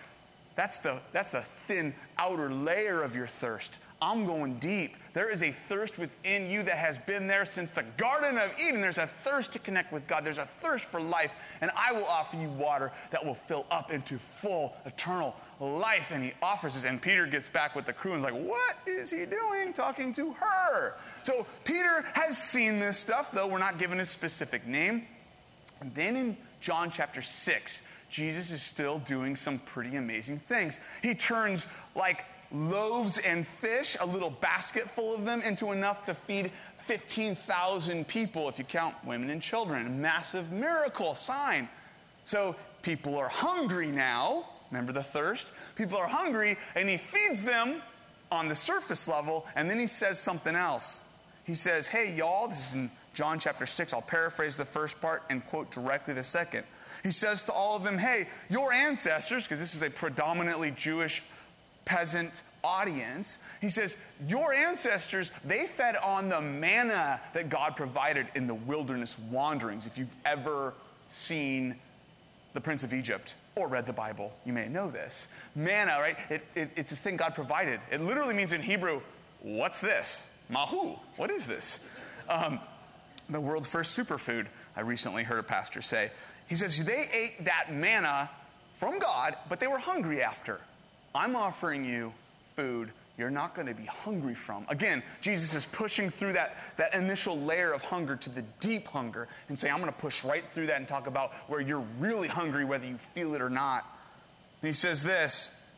that's 0.57 0.79
the, 0.81 1.01
that's 1.13 1.31
the 1.31 1.43
thin 1.69 1.95
outer 2.19 2.53
layer 2.53 3.03
of 3.03 3.15
your 3.15 3.29
thirst. 3.29 3.79
I'm 4.03 4.25
going 4.25 4.59
deep. 4.59 4.97
There 5.13 5.31
is 5.31 5.43
a 5.43 5.51
thirst 5.51 5.99
within 5.99 6.51
you 6.51 6.63
that 6.63 6.77
has 6.77 6.97
been 6.97 7.27
there 7.27 7.45
since 7.45 7.71
the 7.71 7.85
Garden 7.99 8.39
of 8.39 8.51
Eden. 8.59 8.81
There's 8.81 8.99
a 8.99 9.07
thirst 9.07 9.53
to 9.53 9.59
connect 9.59 9.93
with 9.93 10.07
God. 10.07 10.25
There's 10.25 10.39
a 10.39 10.47
thirst 10.47 10.87
for 10.87 11.01
life. 11.01 11.35
And 11.61 11.71
I 11.77 11.93
will 11.93 12.07
offer 12.07 12.39
you 12.39 12.49
water 12.49 12.93
that 13.11 13.25
will 13.25 13.35
fill 13.35 13.67
up 13.71 13.93
into 13.93 14.19
full, 14.19 14.75
eternal 14.87 15.37
life. 15.61 16.11
And 16.11 16.25
he 16.25 16.33
offers 16.43 16.75
this. 16.75 16.85
And 16.85 17.01
Peter 17.01 17.27
gets 17.27 17.49
back 17.49 17.77
with 17.77 17.87
the 17.87 17.93
crew 17.93 18.13
and 18.13 18.19
is 18.19 18.25
like, 18.25 18.35
What 18.35 18.77
is 18.87 19.11
he 19.11 19.27
doing 19.27 19.73
talking 19.73 20.13
to 20.15 20.33
her? 20.33 20.95
So 21.23 21.47
Peter 21.65 22.05
has 22.15 22.37
seen 22.37 22.79
this 22.79 22.99
stuff, 22.99 23.31
though 23.31 23.47
we're 23.47 23.59
not 23.59 23.79
given 23.79 24.01
a 24.01 24.07
specific 24.07 24.67
name. 24.67 25.07
And 25.81 25.95
then 25.95 26.17
in 26.17 26.37
John 26.61 26.91
chapter 26.91 27.23
6, 27.23 27.83
Jesus 28.11 28.51
is 28.51 28.63
still 28.63 28.99
doing 29.01 29.37
some 29.37 29.59
pretty 29.61 29.97
amazing 29.97 30.39
things. 30.39 30.81
He 31.03 31.15
turns 31.15 31.73
like 31.95 32.25
loaves 32.53 33.19
and 33.19 33.47
fish, 33.47 33.97
a 34.01 34.07
little 34.07 34.31
basket 34.31 34.83
full 34.83 35.15
of 35.15 35.25
them, 35.25 35.41
into 35.43 35.73
enough 35.73 36.05
to 36.07 36.15
feed 36.15 36.51
15,000 36.77 38.07
people 38.09 38.49
if 38.49 38.59
you 38.59 38.65
count 38.65 38.95
women 39.05 39.31
and 39.31 39.41
children. 39.41 39.87
A 39.87 39.91
massive 39.91 40.51
miracle 40.51 41.15
sign. 41.15 41.69
So 42.25 42.57
people 42.83 43.17
are 43.17 43.29
hungry 43.29 43.89
now. 43.89 44.47
Remember 44.71 44.93
the 44.93 45.03
thirst? 45.03 45.53
People 45.77 45.99
are 45.99 46.07
hungry, 46.07 46.57
and 46.75 46.89
he 46.89 46.97
feeds 46.97 47.43
them 47.43 47.83
on 48.31 48.49
the 48.49 48.55
surface 48.55 49.09
level, 49.09 49.47
and 49.57 49.69
then 49.69 49.79
he 49.79 49.87
says 49.87 50.19
something 50.19 50.55
else. 50.55 51.09
He 51.45 51.55
says, 51.55 51.89
Hey, 51.89 52.15
y'all, 52.15 52.49
this 52.49 52.69
is 52.69 52.75
in 52.75 52.91
John 53.15 53.39
chapter 53.39 53.67
6. 53.67 53.93
I'll 53.93 54.03
paraphrase 54.03 54.57
the 54.57 54.65
first 54.65 55.01
part 55.01 55.23
and 55.31 55.45
quote 55.47 55.71
directly 55.71 56.15
the 56.15 56.23
second. 56.23 56.65
He 57.03 57.11
says 57.11 57.45
to 57.45 57.53
all 57.53 57.77
of 57.77 57.85
them, 57.85 57.99
Hey, 57.99 58.29
your 58.49 58.73
ancestors, 58.73 59.47
because 59.47 59.59
this 59.59 59.75
is 59.75 59.83
a 59.83 59.91
predominantly 59.91 60.71
Jewish 60.71 61.23
peasant 61.85 62.43
audience. 62.63 63.39
He 63.61 63.69
says, 63.69 63.97
Your 64.29 64.53
ancestors, 64.53 65.33
they 65.45 65.67
fed 65.67 65.97
on 65.97 66.29
the 66.29 66.41
manna 66.41 67.21
that 67.35 67.49
God 67.49 67.75
provided 67.75 68.29
in 68.37 68.47
the 68.47 68.55
wilderness 68.55 69.19
wanderings. 69.31 69.87
If 69.87 69.99
you've 69.99 70.15
ever 70.25 70.75
seen 71.09 71.75
The 72.53 72.61
Prince 72.61 72.85
of 72.85 72.95
Egypt 72.95 73.35
or 73.57 73.69
read 73.69 73.87
the 73.87 73.93
Bible, 73.93 74.33
you 74.45 74.53
may 74.53 74.69
know 74.69 74.91
this. 74.91 75.29
Manna, 75.55 75.93
right? 76.01 76.17
It, 76.29 76.47
it, 76.55 76.71
it's 76.77 76.91
this 76.91 77.01
thing 77.01 77.17
God 77.17 77.35
provided. 77.35 77.81
It 77.91 78.01
literally 78.01 78.35
means 78.35 78.53
in 78.53 78.63
Hebrew, 78.63 79.01
What's 79.43 79.81
this? 79.81 80.37
Mahu. 80.51 80.97
What 81.17 81.31
is 81.31 81.47
this? 81.47 81.89
Um, 82.29 82.61
the 83.31 83.41
world's 83.41 83.69
first 83.69 83.99
superfood, 83.99 84.47
I 84.77 84.83
recently 84.83 85.23
heard 85.23 85.39
a 85.39 85.43
pastor 85.43 85.81
say. 85.81 86.11
He 86.47 86.57
says, 86.57 86.85
They 86.85 87.05
ate 87.15 87.45
that 87.45 87.73
manna 87.73 88.29
from 88.75 88.99
God, 88.99 89.37
but 89.49 89.61
they 89.61 89.67
were 89.67 89.79
hungry 89.79 90.23
after. 90.23 90.61
I'm 91.15 91.37
offering 91.37 91.85
you 91.85 92.13
food 92.55 92.91
you're 93.21 93.31
not 93.31 93.55
going 93.55 93.69
to 93.69 93.75
be 93.75 93.85
hungry 93.85 94.35
from. 94.35 94.65
Again, 94.69 95.03
Jesus 95.21 95.55
is 95.55 95.67
pushing 95.67 96.09
through 96.09 96.33
that, 96.33 96.57
that 96.79 96.95
initial 96.95 97.39
layer 97.39 97.73
of 97.73 97.83
hunger 97.83 98.17
to 98.17 98.31
the 98.31 98.43
deep 98.59 98.89
hunger 98.89 99.29
and 99.49 99.59
say, 99.59 99.71
I'm 99.71 99.79
going 99.79 99.93
to 99.93 99.99
push 99.99 100.25
right 100.25 100.43
through 100.43 100.67
that 100.69 100.79
and 100.79 100.89
talk 100.89 101.07
about 101.07 101.35
where 101.47 101.61
you're 101.61 101.85
really 101.99 102.29
hungry, 102.29 102.65
whether 102.65 102.89
you 102.89 102.97
feel 102.97 103.35
it 103.35 103.43
or 103.43 103.51
not. 103.51 103.85
And 104.63 104.69
he 104.69 104.73
says 104.73 105.05
this 105.05 105.71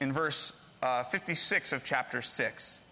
in 0.00 0.12
verse 0.12 0.70
uh, 0.82 1.02
56 1.02 1.72
of 1.72 1.84
chapter 1.84 2.20
6 2.20 2.86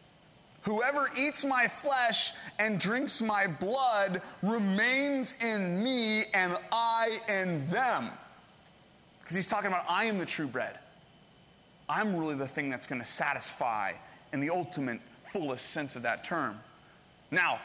Whoever 0.62 1.08
eats 1.18 1.44
my 1.44 1.66
flesh 1.66 2.32
and 2.58 2.80
drinks 2.80 3.22
my 3.22 3.46
blood 3.46 4.20
remains 4.42 5.34
in 5.42 5.82
me, 5.82 6.24
and 6.34 6.56
I 6.72 7.18
in 7.28 7.68
them. 7.70 8.10
Because 9.20 9.36
he's 9.36 9.46
talking 9.46 9.68
about, 9.68 9.84
I 9.88 10.06
am 10.06 10.18
the 10.18 10.26
true 10.26 10.46
bread. 10.46 10.78
I'm 11.88 12.16
really 12.16 12.34
the 12.34 12.48
thing 12.48 12.70
that's 12.70 12.86
going 12.86 13.00
to 13.00 13.06
satisfy 13.06 13.92
in 14.32 14.40
the 14.40 14.50
ultimate, 14.50 15.00
fullest 15.32 15.66
sense 15.70 15.96
of 15.96 16.02
that 16.02 16.24
term. 16.24 16.58
Now, 17.30 17.60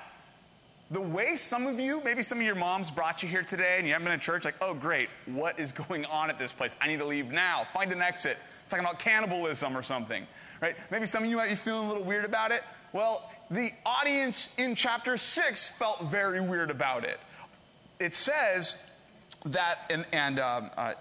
the 0.91 1.01
way 1.01 1.35
some 1.35 1.65
of 1.65 1.79
you, 1.79 2.01
maybe 2.03 2.21
some 2.23 2.37
of 2.37 2.45
your 2.45 2.55
moms 2.55 2.91
brought 2.91 3.23
you 3.23 3.29
here 3.29 3.41
today 3.41 3.75
and 3.77 3.87
you 3.87 3.93
haven't 3.93 4.07
been 4.07 4.19
to 4.19 4.23
church, 4.23 4.45
like, 4.45 4.55
oh, 4.61 4.73
great, 4.73 5.09
what 5.25 5.59
is 5.59 5.71
going 5.87 6.05
on 6.05 6.29
at 6.29 6.39
this 6.39 6.53
place? 6.53 6.75
I 6.81 6.87
need 6.87 6.99
to 6.99 7.05
leave 7.05 7.31
now. 7.31 7.63
Find 7.63 7.91
an 7.91 8.01
exit. 8.01 8.37
It's 8.61 8.69
talking 8.71 8.85
about 8.85 8.99
cannibalism 8.99 9.75
or 9.75 9.83
something, 9.83 10.25
right? 10.61 10.75
Maybe 10.91 11.05
some 11.05 11.23
of 11.23 11.29
you 11.29 11.37
might 11.37 11.49
be 11.49 11.55
feeling 11.55 11.85
a 11.85 11.89
little 11.89 12.03
weird 12.03 12.25
about 12.25 12.51
it. 12.51 12.63
Well, 12.93 13.29
the 13.49 13.71
audience 13.85 14.55
in 14.57 14.75
chapter 14.75 15.17
6 15.17 15.77
felt 15.77 16.01
very 16.03 16.41
weird 16.41 16.71
about 16.71 17.03
it. 17.03 17.19
It 17.99 18.13
says, 18.13 18.81
that, 19.45 19.79
and, 19.89 20.07
and 20.13 20.39
um, 20.39 20.71
uh, 20.77 20.93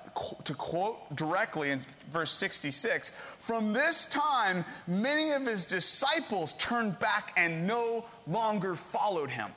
to 0.45 0.55
quote 0.55 1.15
directly 1.17 1.71
in 1.71 1.79
verse 2.11 2.33
66, 2.33 3.11
from 3.39 3.73
this 3.73 4.07
time, 4.07 4.65
many 4.87 5.33
of 5.33 5.43
his 5.43 5.65
disciples 5.65 6.53
turned 6.55 6.99
back 6.99 7.33
and 7.37 7.67
no 7.67 8.05
longer 8.27 8.75
followed 8.75 9.31
him. 9.31 9.51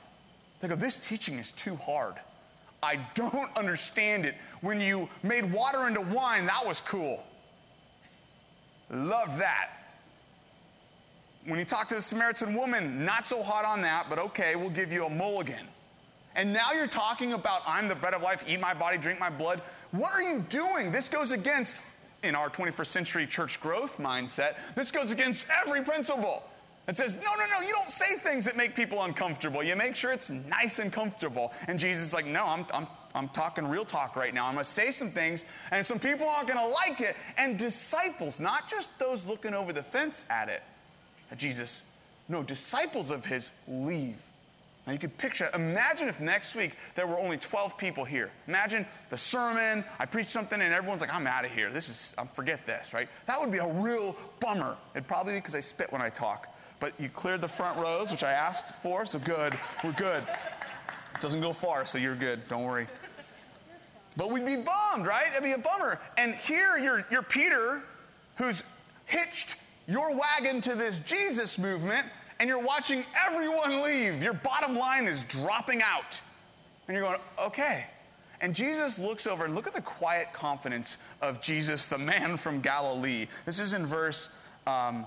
They 0.60 0.68
go, 0.68 0.76
This 0.76 0.96
teaching 0.96 1.38
is 1.38 1.52
too 1.52 1.76
hard. 1.76 2.14
I 2.82 3.00
don't 3.14 3.54
understand 3.56 4.26
it. 4.26 4.36
When 4.60 4.80
you 4.80 5.08
made 5.22 5.50
water 5.52 5.88
into 5.88 6.02
wine, 6.02 6.46
that 6.46 6.64
was 6.64 6.80
cool. 6.80 7.22
Love 8.90 9.38
that. 9.38 9.70
When 11.46 11.58
you 11.58 11.64
talk 11.64 11.88
to 11.88 11.96
the 11.96 12.02
Samaritan 12.02 12.54
woman, 12.54 13.04
not 13.04 13.24
so 13.24 13.42
hot 13.42 13.64
on 13.64 13.80
that, 13.82 14.06
but 14.08 14.18
okay, 14.18 14.56
we'll 14.56 14.70
give 14.70 14.92
you 14.92 15.06
a 15.06 15.10
mulligan. 15.10 15.66
And 16.36 16.52
now 16.52 16.72
you're 16.72 16.86
talking 16.86 17.32
about, 17.32 17.62
I'm 17.66 17.88
the 17.88 17.94
bread 17.94 18.12
of 18.14 18.22
life, 18.22 18.44
eat 18.46 18.60
my 18.60 18.74
body, 18.74 18.98
drink 18.98 19.18
my 19.18 19.30
blood. 19.30 19.62
What 19.90 20.12
are 20.12 20.22
you 20.22 20.44
doing? 20.50 20.92
This 20.92 21.08
goes 21.08 21.32
against, 21.32 21.84
in 22.22 22.34
our 22.34 22.50
21st 22.50 22.86
century 22.86 23.26
church 23.26 23.58
growth 23.58 23.96
mindset, 23.96 24.56
this 24.74 24.92
goes 24.92 25.12
against 25.12 25.46
every 25.62 25.82
principle. 25.82 26.42
It 26.88 26.96
says, 26.96 27.16
no, 27.16 27.22
no, 27.22 27.58
no, 27.58 27.66
you 27.66 27.72
don't 27.72 27.90
say 27.90 28.16
things 28.18 28.44
that 28.44 28.56
make 28.56 28.76
people 28.76 29.02
uncomfortable. 29.02 29.62
You 29.62 29.74
make 29.74 29.96
sure 29.96 30.12
it's 30.12 30.30
nice 30.30 30.78
and 30.78 30.92
comfortable. 30.92 31.52
And 31.66 31.80
Jesus 31.80 32.04
is 32.04 32.14
like, 32.14 32.26
no, 32.26 32.44
I'm, 32.44 32.66
I'm, 32.72 32.86
I'm 33.14 33.28
talking 33.30 33.66
real 33.66 33.84
talk 33.84 34.14
right 34.14 34.32
now. 34.32 34.46
I'm 34.46 34.54
going 34.54 34.64
to 34.64 34.70
say 34.70 34.90
some 34.90 35.10
things, 35.10 35.46
and 35.72 35.84
some 35.84 35.98
people 35.98 36.28
aren't 36.28 36.48
going 36.48 36.60
to 36.60 36.66
like 36.66 37.00
it. 37.00 37.16
And 37.38 37.58
disciples, 37.58 38.38
not 38.38 38.68
just 38.68 38.96
those 39.00 39.26
looking 39.26 39.54
over 39.54 39.72
the 39.72 39.82
fence 39.82 40.26
at 40.30 40.48
it, 40.48 40.62
Jesus, 41.36 41.86
no, 42.28 42.42
disciples 42.42 43.10
of 43.10 43.24
his 43.24 43.50
leave. 43.66 44.22
Now 44.86 44.92
you 44.92 44.98
can 44.98 45.10
picture, 45.10 45.50
imagine 45.52 46.08
if 46.08 46.20
next 46.20 46.54
week 46.54 46.76
there 46.94 47.08
were 47.08 47.18
only 47.18 47.36
12 47.36 47.76
people 47.76 48.04
here. 48.04 48.30
Imagine 48.46 48.86
the 49.10 49.16
sermon, 49.16 49.84
I 49.98 50.06
preach 50.06 50.28
something 50.28 50.60
and 50.60 50.72
everyone's 50.72 51.00
like, 51.00 51.12
I'm 51.12 51.26
out 51.26 51.44
of 51.44 51.50
here. 51.50 51.72
This 51.72 51.88
is, 51.88 52.14
I'm 52.16 52.28
forget 52.28 52.66
this, 52.66 52.94
right? 52.94 53.08
That 53.26 53.40
would 53.40 53.50
be 53.50 53.58
a 53.58 53.66
real 53.66 54.14
bummer. 54.38 54.76
It'd 54.94 55.08
probably 55.08 55.32
be 55.32 55.40
because 55.40 55.56
I 55.56 55.60
spit 55.60 55.90
when 55.90 56.00
I 56.00 56.08
talk. 56.08 56.54
But 56.78 56.92
you 57.00 57.08
cleared 57.08 57.40
the 57.40 57.48
front 57.48 57.78
rows, 57.78 58.12
which 58.12 58.22
I 58.22 58.32
asked 58.32 58.76
for, 58.76 59.04
so 59.04 59.18
good. 59.18 59.58
We're 59.82 59.92
good. 59.92 60.22
It 60.22 61.20
doesn't 61.20 61.40
go 61.40 61.52
far, 61.52 61.84
so 61.84 61.98
you're 61.98 62.14
good. 62.14 62.46
Don't 62.48 62.64
worry. 62.64 62.86
But 64.16 64.30
we'd 64.30 64.46
be 64.46 64.56
bummed, 64.56 65.06
right? 65.06 65.26
It'd 65.32 65.42
be 65.42 65.52
a 65.52 65.58
bummer. 65.58 65.98
And 66.16 66.34
here 66.34 66.78
you're, 66.78 67.04
you're 67.10 67.22
Peter, 67.22 67.82
who's 68.36 68.72
hitched 69.06 69.56
your 69.88 70.14
wagon 70.14 70.60
to 70.62 70.74
this 70.74 70.98
Jesus 71.00 71.58
movement, 71.58 72.06
and 72.38 72.48
you're 72.48 72.62
watching 72.62 73.04
everyone 73.26 73.82
leave. 73.82 74.22
Your 74.22 74.34
bottom 74.34 74.76
line 74.76 75.06
is 75.06 75.24
dropping 75.24 75.82
out. 75.82 76.20
And 76.86 76.96
you're 76.96 77.04
going, 77.04 77.20
okay. 77.38 77.86
And 78.40 78.54
Jesus 78.54 78.98
looks 78.98 79.26
over 79.26 79.44
and 79.44 79.54
look 79.54 79.66
at 79.66 79.72
the 79.72 79.82
quiet 79.82 80.32
confidence 80.32 80.98
of 81.22 81.40
Jesus, 81.40 81.86
the 81.86 81.98
man 81.98 82.36
from 82.36 82.60
Galilee. 82.60 83.26
This 83.44 83.58
is 83.58 83.72
in 83.72 83.86
verse 83.86 84.36
um, 84.66 85.06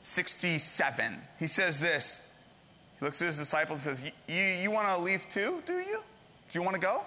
67. 0.00 1.16
He 1.38 1.46
says 1.46 1.78
this. 1.78 2.32
He 2.98 3.04
looks 3.04 3.20
at 3.22 3.26
his 3.26 3.38
disciples 3.38 3.86
and 3.86 3.96
says, 3.96 4.12
You, 4.28 4.62
you 4.62 4.70
want 4.70 4.88
to 4.88 4.98
leave 4.98 5.28
too, 5.28 5.62
do 5.66 5.74
you? 5.74 6.02
Do 6.50 6.58
you 6.58 6.62
want 6.62 6.74
to 6.74 6.80
go? 6.80 7.02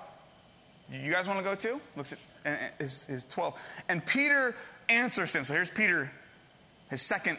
You 0.91 1.11
guys 1.11 1.27
want 1.27 1.39
to 1.39 1.45
go 1.45 1.55
too? 1.55 1.81
Looks 1.95 2.13
at 2.45 2.73
his, 2.79 3.05
his 3.05 3.25
12. 3.25 3.55
And 3.89 4.05
Peter 4.05 4.55
answers 4.87 5.35
him. 5.35 5.43
So 5.43 5.53
here's 5.53 5.69
Peter, 5.69 6.11
his 6.89 7.01
second 7.01 7.37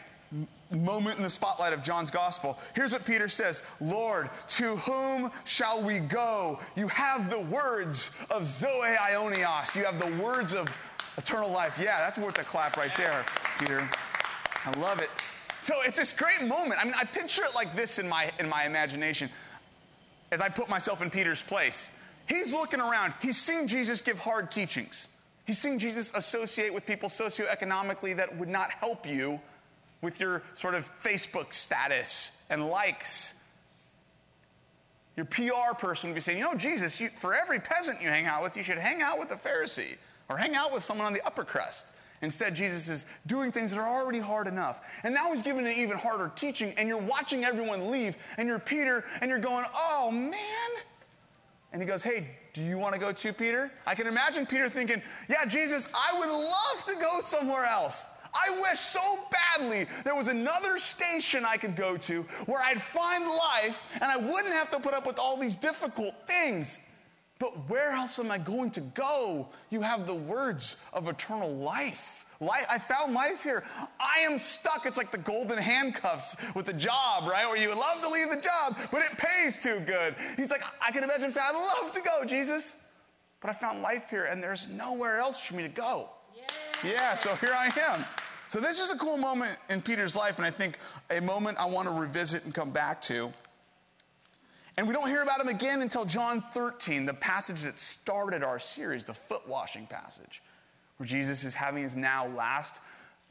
moment 0.71 1.17
in 1.17 1.23
the 1.23 1.29
spotlight 1.29 1.73
of 1.73 1.83
John's 1.83 2.11
gospel. 2.11 2.57
Here's 2.75 2.93
what 2.93 3.05
Peter 3.05 3.27
says 3.27 3.63
Lord, 3.79 4.29
to 4.49 4.75
whom 4.77 5.31
shall 5.43 5.81
we 5.81 5.99
go? 5.99 6.59
You 6.75 6.87
have 6.87 7.29
the 7.29 7.39
words 7.39 8.15
of 8.29 8.45
Zoe 8.45 8.95
aionios, 8.99 9.75
You 9.75 9.85
have 9.85 9.99
the 9.99 10.23
words 10.23 10.53
of 10.53 10.67
eternal 11.17 11.49
life. 11.49 11.79
Yeah, 11.81 11.97
that's 11.97 12.17
worth 12.17 12.39
a 12.39 12.43
clap 12.43 12.77
right 12.77 12.95
there, 12.97 13.25
Peter. 13.59 13.87
I 14.65 14.79
love 14.79 14.99
it. 14.99 15.09
So 15.61 15.75
it's 15.85 15.99
this 15.99 16.13
great 16.13 16.47
moment. 16.47 16.81
I 16.81 16.85
mean, 16.85 16.95
I 16.97 17.03
picture 17.03 17.43
it 17.43 17.53
like 17.53 17.75
this 17.75 17.99
in 17.99 18.09
my, 18.09 18.31
in 18.39 18.49
my 18.49 18.65
imagination 18.65 19.29
as 20.31 20.41
I 20.41 20.49
put 20.49 20.69
myself 20.69 21.03
in 21.03 21.09
Peter's 21.09 21.43
place. 21.43 21.97
He's 22.27 22.53
looking 22.53 22.79
around, 22.79 23.13
he's 23.21 23.37
seen 23.37 23.67
Jesus 23.67 24.01
give 24.01 24.17
hard 24.17 24.51
teachings. 24.51 25.09
He's 25.45 25.59
seen 25.59 25.79
Jesus 25.79 26.11
associate 26.15 26.73
with 26.73 26.85
people 26.85 27.09
socioeconomically 27.09 28.15
that 28.15 28.35
would 28.37 28.47
not 28.47 28.71
help 28.71 29.07
you 29.07 29.39
with 30.01 30.19
your 30.19 30.43
sort 30.53 30.75
of 30.75 30.89
Facebook 31.01 31.53
status 31.53 32.41
and 32.49 32.67
likes. 32.69 33.43
Your 35.15 35.25
PR 35.25 35.75
person 35.77 36.09
would 36.09 36.15
be 36.15 36.21
saying, 36.21 36.39
you 36.39 36.43
know, 36.43 36.55
Jesus, 36.55 36.99
you, 36.99 37.09
for 37.09 37.33
every 37.33 37.59
peasant 37.59 38.01
you 38.01 38.07
hang 38.07 38.25
out 38.25 38.41
with, 38.41 38.57
you 38.57 38.63
should 38.63 38.77
hang 38.77 39.01
out 39.01 39.19
with 39.19 39.31
a 39.31 39.35
Pharisee 39.35 39.97
or 40.29 40.37
hang 40.37 40.55
out 40.55 40.71
with 40.71 40.83
someone 40.83 41.05
on 41.05 41.13
the 41.13 41.25
upper 41.25 41.43
crust. 41.43 41.87
Instead, 42.21 42.55
Jesus 42.55 42.87
is 42.87 43.05
doing 43.25 43.51
things 43.51 43.71
that 43.71 43.79
are 43.79 43.87
already 43.87 44.19
hard 44.19 44.47
enough. 44.47 44.99
And 45.03 45.13
now 45.13 45.31
he's 45.31 45.41
giving 45.41 45.65
an 45.65 45.73
even 45.73 45.97
harder 45.97 46.31
teaching, 46.35 46.73
and 46.77 46.87
you're 46.87 46.97
watching 46.97 47.43
everyone 47.43 47.89
leave, 47.89 48.15
and 48.37 48.47
you're 48.47 48.59
Peter, 48.59 49.03
and 49.21 49.29
you're 49.29 49.39
going, 49.39 49.65
oh 49.75 50.11
man. 50.11 50.83
And 51.73 51.81
he 51.81 51.87
goes, 51.87 52.03
hey, 52.03 52.27
do 52.53 52.61
you 52.61 52.77
want 52.77 52.93
to 52.93 52.99
go 52.99 53.11
too, 53.11 53.33
Peter? 53.33 53.71
I 53.87 53.95
can 53.95 54.05
imagine 54.05 54.45
Peter 54.45 54.69
thinking, 54.69 55.01
yeah, 55.29 55.45
Jesus, 55.45 55.91
I 55.95 56.19
would 56.19 56.29
love 56.29 56.85
to 56.85 56.95
go 57.01 57.21
somewhere 57.21 57.65
else. 57.65 58.10
I 58.33 58.61
wish 58.61 58.79
so 58.79 59.19
badly 59.31 59.85
there 60.03 60.15
was 60.15 60.27
another 60.27 60.79
station 60.79 61.45
I 61.45 61.57
could 61.57 61.75
go 61.75 61.97
to 61.97 62.23
where 62.45 62.61
I'd 62.61 62.81
find 62.81 63.25
life 63.25 63.85
and 63.95 64.05
I 64.05 64.17
wouldn't 64.17 64.53
have 64.53 64.71
to 64.71 64.79
put 64.79 64.93
up 64.93 65.05
with 65.05 65.19
all 65.19 65.37
these 65.37 65.55
difficult 65.55 66.15
things. 66.27 66.79
But 67.41 67.69
where 67.69 67.89
else 67.91 68.19
am 68.19 68.29
I 68.29 68.37
going 68.37 68.69
to 68.71 68.81
go? 68.81 69.47
You 69.71 69.81
have 69.81 70.05
the 70.05 70.13
words 70.13 70.79
of 70.93 71.07
eternal 71.07 71.51
life. 71.51 72.27
life. 72.39 72.67
I 72.69 72.77
found 72.77 73.15
life 73.15 73.41
here. 73.41 73.63
I 73.99 74.19
am 74.19 74.37
stuck. 74.37 74.85
It's 74.85 74.95
like 74.95 75.09
the 75.09 75.17
golden 75.17 75.57
handcuffs 75.57 76.37
with 76.53 76.67
the 76.67 76.73
job, 76.73 77.27
right? 77.27 77.47
Where 77.47 77.57
you 77.57 77.69
would 77.69 77.79
love 77.79 77.99
to 78.01 78.09
leave 78.09 78.29
the 78.29 78.41
job, 78.41 78.77
but 78.91 79.01
it 79.01 79.17
pays 79.17 79.63
too 79.63 79.79
good. 79.87 80.15
He's 80.37 80.51
like, 80.51 80.61
I 80.87 80.91
can 80.91 81.03
imagine 81.03 81.25
him 81.25 81.31
saying, 81.31 81.47
I'd 81.49 81.81
love 81.81 81.91
to 81.93 82.01
go, 82.01 82.23
Jesus. 82.25 82.83
But 83.41 83.49
I 83.49 83.53
found 83.53 83.81
life 83.81 84.11
here 84.11 84.25
and 84.25 84.41
there's 84.41 84.69
nowhere 84.69 85.17
else 85.17 85.39
for 85.39 85.55
me 85.55 85.63
to 85.63 85.69
go. 85.69 86.09
Yeah, 86.35 86.91
Yeah, 86.91 87.15
so 87.15 87.33
here 87.37 87.55
I 87.57 87.71
am. 87.89 88.05
So 88.51 88.59
this 88.59 88.81
is 88.81 88.91
a 88.91 88.97
cool 88.97 89.15
moment 89.15 89.57
in 89.69 89.81
Peter's 89.81 90.13
life, 90.13 90.37
and 90.37 90.45
I 90.45 90.51
think 90.51 90.77
a 91.09 91.21
moment 91.21 91.57
I 91.57 91.65
want 91.67 91.87
to 91.87 91.93
revisit 91.93 92.43
and 92.43 92.53
come 92.53 92.69
back 92.69 93.01
to. 93.03 93.31
And 94.75 94.85
we 94.85 94.93
don't 94.93 95.07
hear 95.07 95.23
about 95.23 95.39
him 95.39 95.47
again 95.47 95.81
until 95.81 96.03
John 96.03 96.41
13, 96.41 97.05
the 97.05 97.13
passage 97.13 97.61
that 97.61 97.77
started 97.77 98.43
our 98.43 98.59
series, 98.59 99.05
the 99.05 99.13
foot 99.13 99.47
washing 99.47 99.87
passage, 99.87 100.41
where 100.97 101.07
Jesus 101.07 101.45
is 101.45 101.55
having 101.55 101.83
his 101.83 101.95
now 101.95 102.27
last 102.27 102.81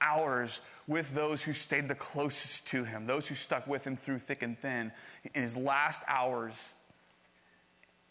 hours 0.00 0.62
with 0.86 1.14
those 1.14 1.42
who 1.42 1.52
stayed 1.52 1.86
the 1.86 1.94
closest 1.94 2.66
to 2.68 2.84
him, 2.84 3.04
those 3.04 3.28
who 3.28 3.34
stuck 3.34 3.66
with 3.66 3.86
him 3.86 3.96
through 3.96 4.20
thick 4.20 4.42
and 4.42 4.58
thin. 4.58 4.90
In 5.34 5.42
his 5.42 5.54
last 5.54 6.02
hours, 6.08 6.72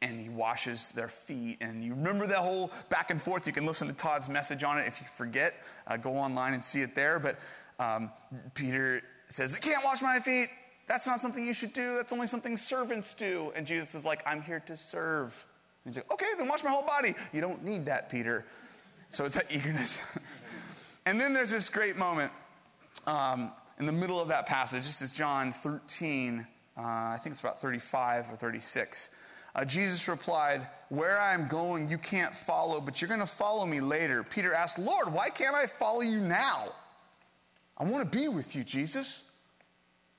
and 0.02 0.20
he 0.20 0.30
washes 0.30 0.90
their 0.90 1.10
feet. 1.10 1.58
And 1.62 1.84
you 1.84 1.94
remember 1.94 2.26
that 2.28 2.38
whole 2.38 2.72
back 2.90 3.12
and 3.12 3.22
forth. 3.22 3.46
You 3.46 3.54
can 3.54 3.66
listen 3.66 3.88
to 3.88 3.94
Todd's 3.94 4.30
message 4.30 4.64
on 4.64 4.78
it 4.78 4.88
if 4.88 5.02
you 5.02 5.08
forget. 5.08 5.56
Uh, 5.88 5.98
go 5.98 6.18
online 6.18 6.54
and 6.54 6.64
see 6.64 6.82
it 6.82 6.96
there. 6.96 7.20
But 7.20 7.38
um, 7.80 8.12
Peter 8.54 9.02
says, 9.28 9.58
I 9.58 9.60
can't 9.60 9.84
wash 9.84 10.02
my 10.02 10.20
feet. 10.20 10.48
That's 10.88 11.06
not 11.06 11.20
something 11.20 11.46
you 11.46 11.54
should 11.54 11.74
do. 11.74 11.96
That's 11.96 12.14
only 12.14 12.28
something 12.28 12.58
servants 12.58 13.14
do. 13.14 13.52
And 13.56 13.68
Jesus 13.68 13.94
is 13.94 14.06
like, 14.06 14.24
I'm 14.26 14.42
here 14.42 14.62
to 14.62 14.78
serve. 14.78 15.46
And 15.84 15.94
he's 15.94 16.02
like, 16.02 16.12
okay, 16.12 16.26
then 16.38 16.48
wash 16.48 16.64
my 16.64 16.72
whole 16.72 16.86
body. 16.86 17.14
You 17.34 17.42
don't 17.42 17.64
need 17.64 17.86
that, 17.86 18.10
Peter. 18.10 18.46
So 19.10 19.26
it's 19.26 19.36
that 19.36 19.54
eagerness. 19.56 20.02
and 21.06 21.20
then 21.20 21.34
there's 21.34 21.52
this 21.52 21.70
great 21.70 21.98
moment 21.98 22.32
um, 23.06 23.52
in 23.80 23.86
the 23.86 23.92
middle 23.92 24.20
of 24.20 24.30
that 24.30 24.46
passage. 24.46 24.84
This 24.84 25.02
is 25.02 25.14
John 25.14 25.52
13. 25.52 26.48
Uh, 26.78 26.82
I 26.82 27.18
think 27.22 27.34
it's 27.34 27.42
about 27.42 27.60
35 27.60 28.32
or 28.32 28.38
36. 28.38 29.12
Uh, 29.56 29.66
Jesus 29.66 30.08
replied, 30.08 30.68
Where 30.90 31.20
I 31.20 31.34
am 31.34 31.48
going, 31.48 31.90
you 31.90 31.98
can't 31.98 32.34
follow, 32.34 32.80
but 32.80 33.02
you're 33.02 33.08
going 33.08 33.20
to 33.20 33.28
follow 33.28 33.66
me 33.66 33.80
later. 33.80 34.24
Peter 34.24 34.54
asked, 34.54 34.80
Lord, 34.80 35.12
why 35.12 35.30
can't 35.30 35.56
I 35.56 35.66
follow 35.66 36.02
you 36.02 36.20
now? 36.20 36.70
I 37.78 37.86
want 37.86 38.10
to 38.10 38.18
be 38.18 38.28
with 38.28 38.56
you, 38.56 38.64
Jesus. 38.64 39.30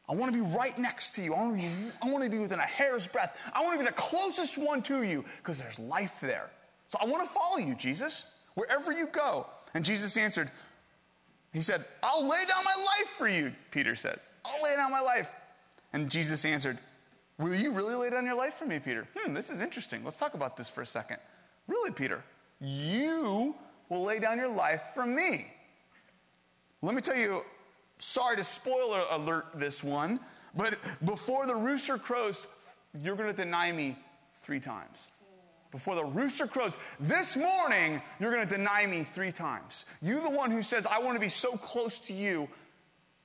I 0.08 0.14
want 0.14 0.32
to 0.32 0.42
be 0.42 0.56
right 0.56 0.76
next 0.76 1.14
to 1.14 1.22
you. 1.22 1.34
I 1.34 1.40
want 1.40 1.60
to 1.60 1.62
be, 1.62 1.72
I 2.02 2.10
want 2.10 2.24
to 2.24 2.30
be 2.30 2.38
within 2.38 2.58
a 2.58 2.62
hair's 2.62 3.06
breadth. 3.06 3.40
I 3.54 3.62
want 3.62 3.74
to 3.74 3.78
be 3.78 3.84
the 3.84 3.92
closest 3.92 4.58
one 4.58 4.82
to 4.82 5.04
you 5.04 5.24
because 5.38 5.60
there's 5.60 5.78
life 5.78 6.20
there. 6.20 6.50
So 6.88 6.98
I 7.00 7.04
want 7.04 7.22
to 7.22 7.28
follow 7.28 7.58
you, 7.58 7.76
Jesus, 7.76 8.26
wherever 8.54 8.90
you 8.90 9.06
go. 9.06 9.46
And 9.74 9.84
Jesus 9.84 10.16
answered, 10.16 10.50
He 11.52 11.60
said, 11.60 11.84
I'll 12.02 12.24
lay 12.24 12.44
down 12.48 12.64
my 12.64 12.74
life 12.76 13.08
for 13.10 13.28
you, 13.28 13.52
Peter 13.70 13.94
says. 13.94 14.34
I'll 14.44 14.62
lay 14.64 14.74
down 14.74 14.90
my 14.90 15.00
life. 15.00 15.32
And 15.92 16.10
Jesus 16.10 16.44
answered, 16.44 16.78
Will 17.40 17.54
you 17.54 17.72
really 17.72 17.94
lay 17.94 18.10
down 18.10 18.26
your 18.26 18.36
life 18.36 18.54
for 18.54 18.66
me, 18.66 18.78
Peter? 18.78 19.08
Hmm, 19.16 19.32
this 19.32 19.48
is 19.48 19.62
interesting. 19.62 20.04
Let's 20.04 20.18
talk 20.18 20.34
about 20.34 20.58
this 20.58 20.68
for 20.68 20.82
a 20.82 20.86
second. 20.86 21.16
Really, 21.66 21.90
Peter? 21.90 22.22
You 22.60 23.54
will 23.88 24.04
lay 24.04 24.18
down 24.18 24.36
your 24.36 24.54
life 24.54 24.84
for 24.94 25.06
me. 25.06 25.46
Let 26.82 26.94
me 26.94 27.00
tell 27.00 27.16
you, 27.16 27.40
sorry 27.98 28.36
to 28.36 28.44
spoiler 28.44 29.04
alert 29.10 29.46
this 29.54 29.82
one, 29.82 30.20
but 30.54 30.76
before 31.06 31.46
the 31.46 31.56
rooster 31.56 31.96
crows, 31.96 32.46
you're 32.92 33.16
going 33.16 33.34
to 33.34 33.42
deny 33.42 33.72
me 33.72 33.96
three 34.34 34.60
times. 34.60 35.08
before 35.70 35.94
the 35.94 36.04
rooster 36.04 36.46
crows, 36.46 36.76
this 36.98 37.36
morning 37.36 38.02
you're 38.18 38.32
going 38.32 38.46
to 38.46 38.56
deny 38.56 38.86
me 38.86 39.02
three 39.04 39.32
times. 39.32 39.86
You, 40.02 40.20
the 40.20 40.30
one 40.30 40.50
who 40.50 40.62
says, 40.62 40.86
I 40.86 40.98
want 40.98 41.14
to 41.14 41.20
be 41.20 41.28
so 41.28 41.52
close 41.52 41.98
to 42.00 42.12
you, 42.12 42.48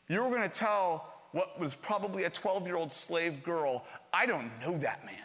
you're 0.07 0.29
going 0.29 0.43
to 0.43 0.47
tell 0.47 1.14
what 1.35 1.59
was 1.59 1.75
probably 1.75 2.23
a 2.23 2.29
12 2.29 2.65
year 2.65 2.77
old 2.77 2.93
slave 2.93 3.43
girl, 3.43 3.83
I 4.13 4.25
don't 4.25 4.49
know 4.61 4.77
that 4.77 5.05
man. 5.05 5.17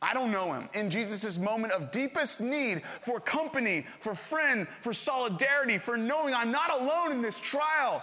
I 0.00 0.14
don't 0.14 0.30
know 0.30 0.54
him. 0.54 0.70
In 0.72 0.88
Jesus' 0.88 1.36
moment 1.36 1.74
of 1.74 1.90
deepest 1.90 2.40
need 2.40 2.82
for 3.02 3.20
company, 3.20 3.84
for 4.00 4.14
friend, 4.14 4.66
for 4.80 4.94
solidarity, 4.94 5.76
for 5.76 5.98
knowing 5.98 6.32
I'm 6.32 6.50
not 6.50 6.80
alone 6.80 7.12
in 7.12 7.20
this 7.20 7.38
trial, 7.38 8.02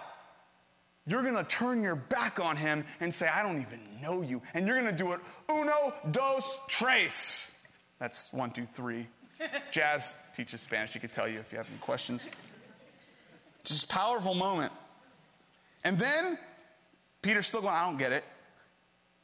you're 1.08 1.24
to 1.24 1.44
turn 1.46 1.82
your 1.82 1.96
back 1.96 2.40
on 2.40 2.58
him 2.58 2.86
and 3.00 3.12
say, 3.12 3.28
I 3.28 3.42
don't 3.42 3.60
even 3.60 3.80
know 4.04 4.22
you. 4.22 4.40
And 4.54 4.68
you're 4.68 4.80
to 4.80 4.96
do 4.96 5.14
it 5.14 5.20
uno, 5.50 5.96
dos, 6.12 6.60
tres. 6.68 7.58
That's 7.98 8.34
one, 8.34 8.52
two, 8.52 8.66
three. 8.66 9.08
Jazz 9.72 10.22
teaches 10.36 10.62
Spanish. 10.62 10.92
She 10.92 11.00
could 11.00 11.12
tell 11.12 11.28
you 11.28 11.40
if 11.40 11.52
you 11.52 11.58
have 11.58 11.70
any 11.72 11.80
questions. 11.80 12.30
This 13.64 13.84
powerful 13.84 14.36
moment. 14.36 14.72
And 15.84 15.98
then 15.98 16.38
Peter's 17.26 17.48
still 17.48 17.62
going, 17.62 17.74
I 17.74 17.86
don't 17.86 17.98
get 17.98 18.12
it. 18.12 18.24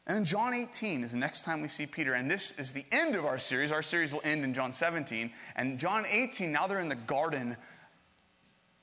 And 0.08 0.17
then 0.17 0.25
John 0.25 0.55
18 0.55 1.03
is 1.03 1.12
the 1.12 1.20
next 1.20 1.46
time 1.46 1.62
we 1.62 1.67
see 1.67 1.86
Peter. 1.86 2.15
And 2.15 2.29
this 2.29 2.58
is 2.58 2.72
the 2.72 2.84
end 2.91 3.15
of 3.15 3.25
our 3.25 3.38
series. 3.38 3.72
Our 3.72 3.84
series 3.84 4.12
will 4.12 4.22
end 4.24 4.43
in 4.43 4.55
John 4.55 4.72
17. 4.72 5.29
And 5.55 5.79
John 5.79 6.05
18, 6.12 6.51
now 6.51 6.65
they're 6.65 6.79
in 6.79 6.89
the 6.89 6.96
garden 6.96 7.55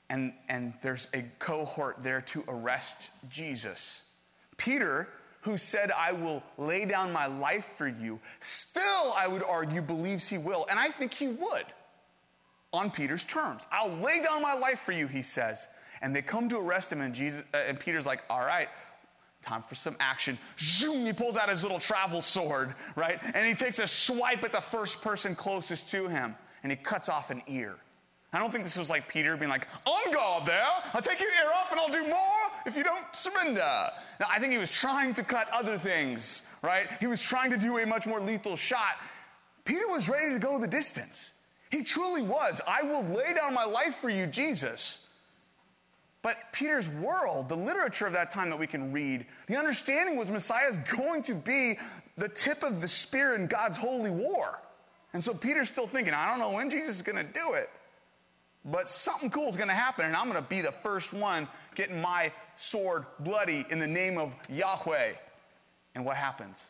and, 0.09 0.31
and 0.47 0.73
there's 0.81 1.09
a 1.13 1.23
cohort 1.37 1.97
there 2.01 2.21
to 2.21 2.45
arrest 2.47 3.09
Jesus. 3.29 4.09
Peter, 4.55 5.09
who 5.41 5.57
said, 5.57 5.91
I 5.91 6.13
will 6.13 6.41
lay 6.57 6.85
down 6.85 7.11
my 7.11 7.27
life 7.27 7.65
for 7.65 7.89
you, 7.89 8.21
still, 8.39 9.13
I 9.17 9.27
would 9.27 9.43
argue, 9.43 9.81
believes 9.81 10.29
he 10.29 10.37
will. 10.37 10.65
And 10.69 10.79
I 10.79 10.87
think 10.87 11.13
he 11.13 11.27
would 11.27 11.65
on 12.71 12.89
Peter's 12.89 13.25
terms. 13.25 13.65
I'll 13.69 13.91
lay 13.97 14.21
down 14.23 14.41
my 14.41 14.53
life 14.53 14.79
for 14.79 14.93
you, 14.93 15.07
he 15.07 15.21
says. 15.21 15.67
And 16.01 16.15
they 16.15 16.21
come 16.21 16.47
to 16.47 16.57
arrest 16.57 16.91
him, 16.91 17.01
and, 17.01 17.13
Jesus, 17.13 17.43
uh, 17.53 17.57
and 17.67 17.77
Peter's 17.77 18.05
like, 18.05 18.23
All 18.29 18.39
right, 18.39 18.69
time 19.41 19.63
for 19.63 19.75
some 19.75 19.95
action. 19.99 20.37
Zoom, 20.59 21.05
he 21.05 21.13
pulls 21.13 21.37
out 21.37 21.49
his 21.49 21.63
little 21.63 21.79
travel 21.79 22.21
sword, 22.21 22.75
right? 22.95 23.19
And 23.33 23.47
he 23.47 23.53
takes 23.53 23.79
a 23.79 23.87
swipe 23.87 24.43
at 24.43 24.51
the 24.51 24.61
first 24.61 25.01
person 25.01 25.35
closest 25.35 25.89
to 25.89 26.07
him, 26.07 26.35
and 26.63 26.71
he 26.71 26.75
cuts 26.75 27.09
off 27.09 27.29
an 27.29 27.41
ear. 27.47 27.75
I 28.31 28.37
don't 28.37 28.51
think 28.51 28.63
this 28.63 28.77
was 28.77 28.89
like 28.89 29.07
Peter 29.07 29.35
being 29.35 29.49
like, 29.49 29.67
on 29.87 30.11
guard 30.11 30.45
there, 30.45 30.63
I'll 30.93 31.01
take 31.01 31.19
your 31.19 31.29
ear 31.29 31.51
off 31.55 31.71
and 31.71 31.79
I'll 31.79 31.89
do 31.89 32.07
more 32.07 32.51
if 32.67 32.77
you 32.77 32.83
don't 32.83 33.05
surrender. 33.11 33.89
Now, 34.19 34.27
I 34.31 34.37
think 34.39 34.51
he 34.51 34.59
was 34.59 34.71
trying 34.71 35.15
to 35.15 35.23
cut 35.23 35.47
other 35.51 35.79
things, 35.79 36.47
right? 36.61 36.87
He 36.99 37.07
was 37.07 37.21
trying 37.23 37.49
to 37.49 37.57
do 37.57 37.79
a 37.79 37.87
much 37.87 38.05
more 38.05 38.19
lethal 38.19 38.55
shot. 38.55 38.97
Peter 39.65 39.87
was 39.87 40.09
ready 40.09 40.33
to 40.33 40.39
go 40.39 40.59
the 40.59 40.67
distance. 40.67 41.39
He 41.71 41.83
truly 41.83 42.21
was. 42.21 42.61
I 42.67 42.83
will 42.83 43.03
lay 43.03 43.33
down 43.33 43.53
my 43.53 43.65
life 43.65 43.95
for 43.95 44.09
you, 44.09 44.27
Jesus. 44.27 45.07
But 46.21 46.37
Peter's 46.51 46.89
world, 46.89 47.47
the 47.47 47.55
literature 47.55 48.05
of 48.05 48.13
that 48.13 48.29
time 48.31 48.49
that 48.49 48.59
we 48.59 48.67
can 48.67 48.91
read, 48.91 49.25
the 49.47 49.55
understanding 49.55 50.17
was 50.17 50.29
Messiah 50.29 50.67
is 50.67 50.77
going 50.77 51.21
to 51.23 51.33
be 51.33 51.75
the 52.17 52.27
tip 52.27 52.63
of 52.63 52.81
the 52.81 52.87
spear 52.87 53.35
in 53.35 53.47
God's 53.47 53.77
holy 53.77 54.11
war. 54.11 54.59
And 55.13 55.23
so 55.23 55.33
Peter's 55.33 55.69
still 55.69 55.87
thinking, 55.87 56.13
I 56.13 56.29
don't 56.29 56.39
know 56.39 56.51
when 56.51 56.69
Jesus 56.69 56.97
is 56.97 57.01
going 57.01 57.15
to 57.15 57.31
do 57.31 57.53
it. 57.53 57.69
But 58.65 58.89
something 58.89 59.29
cool 59.29 59.47
is 59.47 59.55
going 59.55 59.69
to 59.69 59.73
happen, 59.73 60.05
and 60.05 60.15
I'm 60.15 60.29
going 60.29 60.41
to 60.41 60.47
be 60.47 60.61
the 60.61 60.71
first 60.71 61.13
one 61.13 61.47
getting 61.75 62.01
my 62.01 62.31
sword 62.55 63.05
bloody 63.21 63.65
in 63.69 63.79
the 63.79 63.87
name 63.87 64.17
of 64.17 64.35
Yahweh. 64.49 65.13
And 65.95 66.05
what 66.05 66.17
happens? 66.17 66.67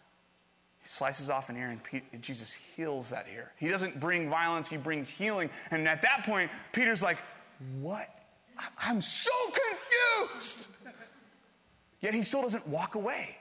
He 0.82 0.88
slices 0.88 1.32
off 1.32 1.50
an 1.50 1.58
ear, 1.58 1.76
and 2.14 2.22
Jesus 2.22 2.54
heals 2.54 3.10
that 3.10 3.26
ear. 3.34 3.52
He 3.58 3.68
doesn't 3.68 4.00
bring 4.00 4.30
violence, 4.30 4.70
he 4.70 4.78
brings 4.78 5.10
healing. 5.10 5.50
And 5.72 5.88
at 5.88 6.04
that 6.04 6.24
point, 6.24 6.52
Peter's 6.72 7.02
like, 7.02 7.18
What? 7.80 8.19
I'm 8.84 9.02
so 9.02 9.32
confused. 9.46 10.70
Yet 12.02 12.14
he 12.14 12.24
still 12.24 12.42
doesn't 12.42 12.68
walk 12.68 12.96
away. 12.96 13.38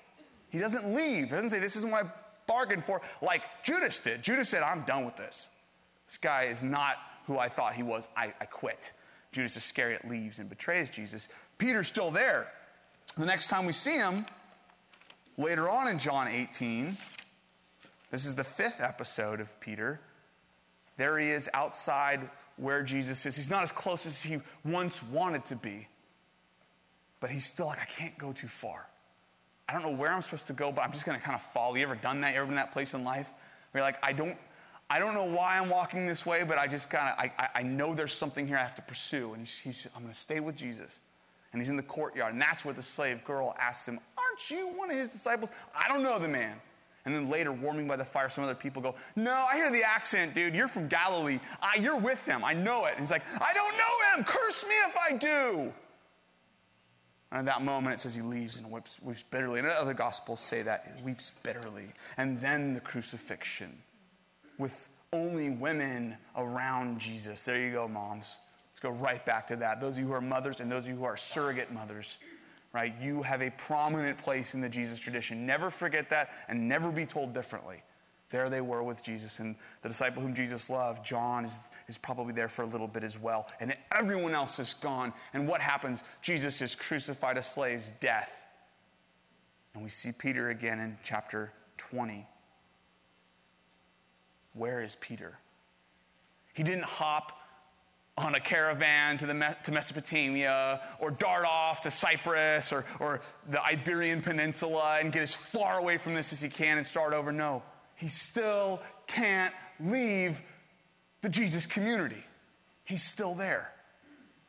He 0.51 0.59
doesn't 0.59 0.95
leave. 0.95 1.25
He 1.25 1.31
doesn't 1.31 1.51
say, 1.51 1.59
This 1.59 1.77
isn't 1.77 1.91
what 1.91 2.07
I 2.07 2.09
bargained 2.47 2.85
for, 2.85 3.03
like 3.23 3.43
Judas 3.63 4.01
did. 4.01 4.23
Judas 4.23 4.49
said, 4.49 4.63
I'm 4.63 4.83
done 4.83 5.05
with 5.05 5.17
this. 5.17 5.49
This 6.07 6.19
guy 6.19 6.45
is 6.45 6.63
not 6.63 6.97
who 7.27 7.39
I 7.39 7.49
thought 7.49 7.75
he 7.75 7.83
was, 7.83 8.09
I, 8.17 8.33
I 8.41 8.47
quit. 8.47 8.93
Judas 9.33 9.57
Iscariot 9.57 10.09
leaves 10.09 10.39
and 10.39 10.49
betrays 10.49 10.89
Jesus. 10.89 11.29
Peter's 11.59 11.87
still 11.87 12.11
there. 12.11 12.51
The 13.19 13.27
next 13.27 13.49
time 13.49 13.67
we 13.67 13.73
see 13.73 13.97
him, 13.99 14.25
later 15.37 15.69
on 15.69 15.89
in 15.89 15.99
John 15.99 16.27
18, 16.27 16.97
this 18.11 18.25
is 18.25 18.35
the 18.35 18.45
fifth 18.45 18.81
episode 18.83 19.41
of 19.41 19.61
Peter. 19.61 20.01
There 20.97 21.19
he 21.19 21.29
is 21.29 21.51
outside 21.53 22.21
where 22.59 22.83
Jesus 22.83 23.25
is. 23.27 23.37
He's 23.37 23.51
not 23.51 23.63
as 23.63 23.73
close 23.73 24.07
as 24.07 24.23
he 24.23 24.41
once 24.65 25.03
wanted 25.03 25.45
to 25.47 25.57
be, 25.57 25.89
but 27.21 27.31
he's 27.31 27.45
still 27.45 27.67
like, 27.67 27.81
I 27.81 27.87
can't 27.87 28.17
go 28.19 28.33
too 28.33 28.49
far. 28.49 28.87
I 29.69 29.75
don't 29.75 29.83
know 29.83 29.91
where 29.91 30.11
I'm 30.11 30.23
supposed 30.23 30.47
to 30.47 30.55
go, 30.55 30.73
but 30.73 30.83
I'm 30.83 30.93
just 30.93 31.05
to 31.05 31.13
kind 31.19 31.35
of 31.35 31.43
follow. 31.43 31.75
You 31.75 31.83
ever 31.83 31.95
done 31.95 32.23
that? 32.23 32.33
You 32.33 32.41
ever 32.41 32.47
been 32.47 32.55
in 32.55 32.57
that 32.57 32.73
place 32.73 32.95
in 32.95 33.05
life 33.05 33.29
where 33.71 33.83
you're 33.83 33.89
like, 33.89 34.03
I 34.03 34.13
don't, 34.13 34.37
I 34.89 34.99
don't 34.99 35.13
know 35.13 35.25
why 35.25 35.59
I'm 35.59 35.69
walking 35.69 36.07
this 36.07 36.25
way, 36.25 36.43
but 36.43 36.57
I 36.57 36.67
just 36.67 36.89
kind 36.89 37.13
of, 37.13 37.31
I, 37.39 37.49
I 37.57 37.63
know 37.63 37.95
there's 37.95 38.15
something 38.15 38.47
here 38.47 38.57
I 38.57 38.63
have 38.63 38.75
to 38.77 38.83
pursue. 38.83 39.35
And 39.35 39.41
he's, 39.41 39.59
he's 39.59 39.89
I'm 39.95 40.09
to 40.09 40.15
stay 40.15 40.41
with 40.41 40.57
Jesus. 40.57 41.01
And 41.53 41.61
he's 41.61 41.69
in 41.69 41.77
the 41.77 41.83
courtyard. 41.83 42.33
And 42.33 42.41
that's 42.41 42.65
where 42.65 42.75
the 42.75 42.83
slave 42.83 43.25
girl 43.25 43.55
asks 43.59 43.87
him, 43.87 44.01
Aren't 44.17 44.51
you 44.51 44.69
one 44.69 44.91
of 44.91 44.97
his 44.97 45.11
disciples? 45.11 45.51
I 45.79 45.89
don't 45.89 46.03
know 46.03 46.19
the 46.19 46.29
man. 46.29 46.57
And 47.09 47.17
then 47.17 47.31
later, 47.31 47.53
warming 47.53 47.89
by 47.89 47.97
the 47.97 48.05
fire, 48.05 48.29
some 48.29 48.45
other 48.45 48.55
people 48.55 48.83
go, 48.83 48.95
No, 49.17 49.33
I 49.33 49.57
hear 49.57 49.71
the 49.71 49.81
accent, 49.83 50.35
dude. 50.35 50.55
You're 50.55 50.69
from 50.69 50.89
Galilee. 50.89 51.41
I, 51.63 51.79
you're 51.81 51.97
with 51.97 52.23
him. 52.27 52.45
I 52.45 52.53
know 52.53 52.85
it. 52.85 52.91
And 52.91 53.01
he's 53.01 53.11
like, 53.11 53.23
I 53.41 53.55
don't 53.55 53.79
know 53.79 54.19
him. 54.19 54.25
Curse 54.25 54.67
me 54.69 54.75
if 54.87 54.95
I 55.11 55.17
do. 55.17 55.73
And 57.33 57.39
at 57.39 57.47
that 57.47 57.63
moment, 57.63 57.95
it 57.95 58.01
says 58.01 58.15
he 58.15 58.21
leaves 58.21 58.59
and 58.59 58.71
weeps, 58.71 59.01
weeps 59.01 59.23
bitterly. 59.23 59.59
And 59.59 59.67
other 59.69 59.95
gospels 59.95 60.39
say 60.39 60.61
that 60.61 60.87
he 60.99 61.03
weeps 61.03 61.31
bitterly. 61.43 61.87
And 62.19 62.39
then 62.43 62.75
the 62.75 62.81
crucifixion 62.81 63.73
with 64.59 64.91
only 65.15 65.49
women 65.49 66.19
around 66.37 66.99
Jesus. 66.99 67.43
There 67.43 67.59
you 67.59 67.73
go, 67.73 67.89
moms. 67.89 68.37
Let's 68.69 68.81
go 68.81 68.91
right 68.91 69.25
back 69.25 69.47
to 69.49 69.57
that. 69.57 69.81
Those 69.81 69.97
of 69.97 70.03
you 70.03 70.09
who 70.09 70.13
are 70.13 70.21
mothers 70.21 70.61
and 70.61 70.71
those 70.71 70.85
of 70.85 70.91
you 70.91 70.97
who 70.97 71.05
are 71.05 71.17
surrogate 71.17 71.73
mothers, 71.73 72.19
right? 72.73 72.95
You 73.01 73.23
have 73.23 73.43
a 73.43 73.51
prominent 73.51 74.19
place 74.19 74.55
in 74.55 74.61
the 74.61 74.69
Jesus 74.69 74.99
tradition. 74.99 75.47
Never 75.47 75.71
forget 75.71 76.11
that 76.11 76.31
and 76.49 76.69
never 76.69 76.93
be 76.93 77.07
told 77.07 77.33
differently. 77.33 77.83
There 78.31 78.51
they 78.51 78.61
were 78.61 78.83
with 78.83 79.03
Jesus, 79.03 79.39
and 79.39 79.57
the 79.81 79.89
disciple 79.89 80.21
whom 80.21 80.35
Jesus 80.35 80.69
loved, 80.69 81.05
John, 81.05 81.47
is, 81.47 81.59
is 81.87 81.97
probably 81.97 82.35
there 82.35 82.49
for 82.49 82.63
a 82.63 82.67
little 82.67 82.87
bit 82.87 83.03
as 83.03 83.19
well. 83.19 83.47
And 83.59 83.75
everyone 83.97 84.35
else 84.35 84.59
is 84.59 84.75
gone. 84.75 85.15
And 85.33 85.49
what 85.49 85.63
happens? 85.63 86.05
Jesus 86.21 86.61
is 86.61 86.75
crucified 86.75 87.39
a 87.39 87.43
slave's 87.43 87.93
death. 87.93 88.47
And 89.73 89.83
we 89.83 89.89
see 89.89 90.11
Peter 90.13 90.51
again 90.51 90.79
in 90.79 90.99
chapter 91.03 91.53
20. 91.79 92.27
Where 94.53 94.83
is 94.83 94.97
Peter? 95.01 95.39
He 96.53 96.63
didn't 96.63 96.85
hop 96.85 97.38
on 98.19 98.35
a 98.35 98.41
caravan 98.41 99.17
to, 99.19 99.27
the, 99.27 99.57
to 99.65 99.73
Mesopotamia 99.73 100.81
or 100.99 101.11
dart 101.11 101.45
off 101.47 101.81
to 101.83 101.91
Cyprus 101.91 102.73
or, 102.73 102.85
or 103.01 103.21
the 103.49 103.63
Iberian 103.65 104.21
Peninsula 104.21 104.99
and 105.01 105.13
get 105.13 105.23
as 105.23 105.35
far 105.35 105.79
away 105.79 105.97
from 105.97 106.15
this 106.15 106.33
as 106.33 106.43
he 106.43 106.49
can 106.49 106.79
and 106.79 106.87
start 106.87 107.13
over. 107.13 107.33
No, 107.33 107.63
he 107.95 108.09
still 108.09 108.81
can't 109.07 109.55
leave 109.81 110.41
the 111.23 111.29
Jesus 111.29 111.67
community. 111.67 112.23
He's 112.85 113.03
still 113.03 113.35
there. 113.35 113.73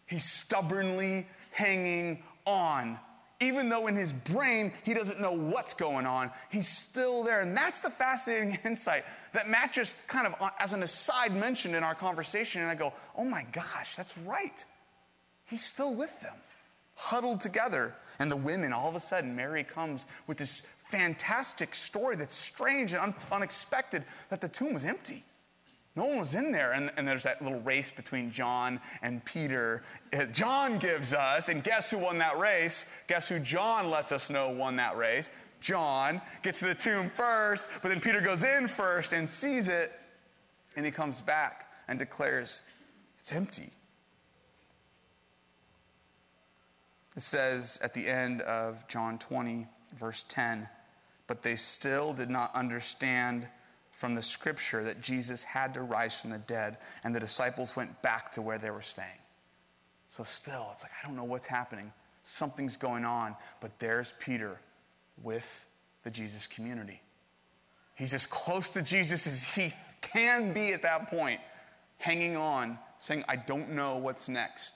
He's 0.05 0.25
stubbornly 0.25 1.27
hanging 1.51 2.23
on 2.45 2.97
even 3.41 3.69
though 3.69 3.87
in 3.87 3.95
his 3.95 4.11
brain 4.11 4.71
he 4.83 4.93
doesn't 4.93 5.21
know 5.21 5.31
what's 5.31 5.73
going 5.73 6.05
on, 6.05 6.29
he's 6.49 6.67
still 6.67 7.23
there. 7.23 7.41
And 7.41 7.55
that's 7.55 7.79
the 7.79 7.89
fascinating 7.89 8.57
insight 8.65 9.05
that 9.33 9.47
Matt 9.47 9.71
just 9.71 10.07
kind 10.07 10.27
of, 10.27 10.35
uh, 10.41 10.49
as 10.59 10.73
an 10.73 10.83
aside, 10.83 11.33
mentioned 11.33 11.75
in 11.75 11.83
our 11.83 11.95
conversation. 11.95 12.61
And 12.61 12.69
I 12.69 12.75
go, 12.75 12.93
oh 13.15 13.23
my 13.23 13.45
gosh, 13.51 13.95
that's 13.95 14.17
right. 14.17 14.63
He's 15.45 15.63
still 15.63 15.95
with 15.95 16.19
them, 16.21 16.35
huddled 16.95 17.39
together. 17.39 17.95
And 18.19 18.29
the 18.29 18.37
women, 18.37 18.73
all 18.73 18.89
of 18.89 18.95
a 18.95 18.99
sudden, 18.99 19.35
Mary 19.35 19.63
comes 19.63 20.07
with 20.27 20.37
this 20.37 20.63
fantastic 20.89 21.73
story 21.73 22.15
that's 22.15 22.35
strange 22.35 22.93
and 22.93 23.01
un- 23.01 23.15
unexpected 23.31 24.03
that 24.29 24.41
the 24.41 24.49
tomb 24.49 24.73
was 24.73 24.83
empty. 24.83 25.23
No 25.95 26.05
one 26.05 26.19
was 26.19 26.35
in 26.35 26.51
there. 26.51 26.71
And, 26.71 26.91
and, 26.97 27.07
there's 27.07 27.23
that 27.23 27.41
little 27.41 27.59
race 27.61 27.91
between 27.91 28.31
John 28.31 28.79
and 29.01 29.23
Peter. 29.25 29.83
Uh, 30.13 30.25
John 30.25 30.77
gives 30.77 31.13
us, 31.13 31.49
and 31.49 31.63
guess 31.63 31.91
who 31.91 31.97
won 31.97 32.19
that 32.19 32.37
race? 32.37 32.93
Guess 33.07 33.29
who 33.29 33.39
John 33.39 33.89
lets 33.89 34.11
us 34.11 34.29
know 34.29 34.49
won 34.49 34.75
that 34.77 34.97
race? 34.97 35.31
John 35.61 36.21
gets 36.41 36.59
to 36.59 36.67
the 36.67 36.75
tomb 36.75 37.09
first, 37.09 37.69
but 37.81 37.89
then 37.89 37.99
Peter 37.99 38.21
goes 38.21 38.43
in 38.43 38.67
first 38.67 39.13
and 39.13 39.27
sees 39.27 39.67
it, 39.67 39.91
and 40.75 40.85
he 40.85 40.91
comes 40.91 41.21
back 41.21 41.69
and 41.87 41.99
declares, 41.99 42.61
It's 43.19 43.33
empty. 43.33 43.71
It 47.17 47.23
says 47.23 47.79
at 47.83 47.93
the 47.93 48.07
end 48.07 48.41
of 48.43 48.87
John 48.87 49.17
20, 49.17 49.67
verse 49.97 50.23
10, 50.29 50.69
but 51.27 51.43
they 51.43 51.57
still 51.57 52.13
did 52.13 52.29
not 52.29 52.55
understand 52.55 53.47
from 53.99 54.15
the 54.15 54.23
scripture 54.23 54.81
that 54.81 55.01
Jesus 55.01 55.43
had 55.43 55.73
to 55.73 55.81
rise 55.81 56.21
from 56.21 56.29
the 56.29 56.37
dead, 56.37 56.77
and 57.03 57.13
the 57.13 57.19
disciples 57.19 57.75
went 57.75 58.01
back 58.01 58.31
to 58.31 58.41
where 58.41 58.57
they 58.57 58.71
were 58.71 58.81
staying. 58.81 59.19
So, 60.07 60.23
still, 60.23 60.69
it's 60.71 60.83
like, 60.83 60.93
I 61.03 61.05
don't 61.05 61.17
know 61.17 61.25
what's 61.25 61.47
happening. 61.47 61.91
Something's 62.21 62.77
going 62.77 63.03
on, 63.03 63.35
but 63.59 63.77
there's 63.77 64.13
Peter 64.21 64.57
with 65.21 65.67
the 66.03 66.09
Jesus 66.09 66.47
community. 66.47 67.01
He's 67.93 68.13
as 68.13 68.25
close 68.25 68.69
to 68.69 68.81
Jesus 68.81 69.27
as 69.27 69.43
he 69.43 69.73
can 69.99 70.53
be 70.53 70.71
at 70.71 70.81
that 70.83 71.09
point, 71.09 71.41
hanging 71.97 72.37
on, 72.37 72.79
saying, 72.99 73.25
I 73.27 73.35
don't 73.35 73.71
know 73.71 73.97
what's 73.97 74.29
next, 74.29 74.75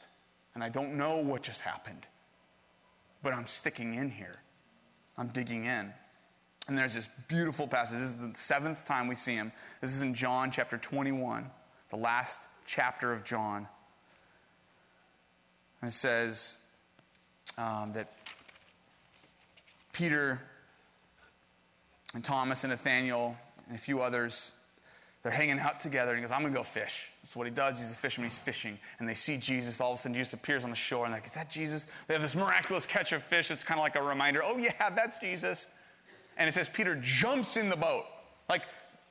and 0.53 0.61
I 0.61 0.67
don't 0.67 0.97
know 0.97 1.19
what 1.19 1.43
just 1.43 1.61
happened, 1.61 2.07
but 3.21 3.33
I'm 3.33 3.47
sticking 3.47 3.93
in 3.93 4.11
here. 4.11 4.39
I'm 5.17 5.29
digging 5.29 5.63
in. 5.63 5.93
And 6.67 6.77
there's 6.77 6.95
this 6.95 7.09
beautiful 7.27 7.67
passage. 7.67 7.99
This 7.99 8.11
is 8.11 8.17
the 8.17 8.31
seventh 8.35 8.85
time 8.85 9.07
we 9.07 9.15
see 9.15 9.33
him. 9.33 9.51
This 9.81 9.93
is 9.93 10.01
in 10.01 10.13
John 10.13 10.49
chapter 10.49 10.77
21, 10.77 11.49
the 11.89 11.97
last 11.97 12.41
chapter 12.65 13.11
of 13.11 13.25
John. 13.25 13.67
And 15.81 15.89
it 15.89 15.93
says 15.93 16.65
um, 17.57 17.91
that 17.93 18.13
Peter 19.91 20.41
and 22.13 22.23
Thomas 22.23 22.63
and 22.63 22.71
Nathaniel 22.71 23.35
and 23.67 23.75
a 23.75 23.79
few 23.79 23.99
others, 23.99 24.57
they're 25.21 25.33
hanging 25.33 25.59
out 25.59 25.81
together. 25.81 26.11
And 26.11 26.19
he 26.19 26.21
goes, 26.21 26.31
I'm 26.31 26.41
going 26.41 26.53
to 26.53 26.57
go 26.57 26.63
fish. 26.63 27.09
So 27.25 27.39
what 27.41 27.47
he 27.47 27.53
does, 27.53 27.77
he's 27.77 27.91
a 27.91 27.95
fisherman, 27.95 28.29
he's 28.29 28.39
fishing. 28.39 28.79
And 28.99 29.09
they 29.09 29.15
see 29.15 29.35
Jesus. 29.35 29.81
All 29.81 29.91
of 29.91 29.99
a 29.99 30.01
sudden, 30.01 30.15
Jesus 30.15 30.31
appears 30.31 30.63
on 30.63 30.69
the 30.69 30.77
shore. 30.77 31.03
And 31.03 31.13
they're 31.13 31.19
like, 31.19 31.27
is 31.27 31.33
that 31.33 31.49
Jesus? 31.49 31.87
They 32.07 32.13
have 32.13 32.23
this 32.23 32.37
miraculous 32.37 32.85
catch 32.85 33.11
of 33.11 33.21
fish. 33.21 33.51
It's 33.51 33.65
kind 33.65 33.81
of 33.81 33.83
like 33.83 33.97
a 33.97 34.01
reminder, 34.01 34.41
oh, 34.45 34.57
yeah, 34.57 34.89
that's 34.91 35.19
Jesus 35.19 35.67
and 36.37 36.47
it 36.47 36.51
says 36.53 36.69
Peter 36.69 36.95
jumps 37.01 37.57
in 37.57 37.69
the 37.69 37.75
boat. 37.75 38.05
Like, 38.49 38.63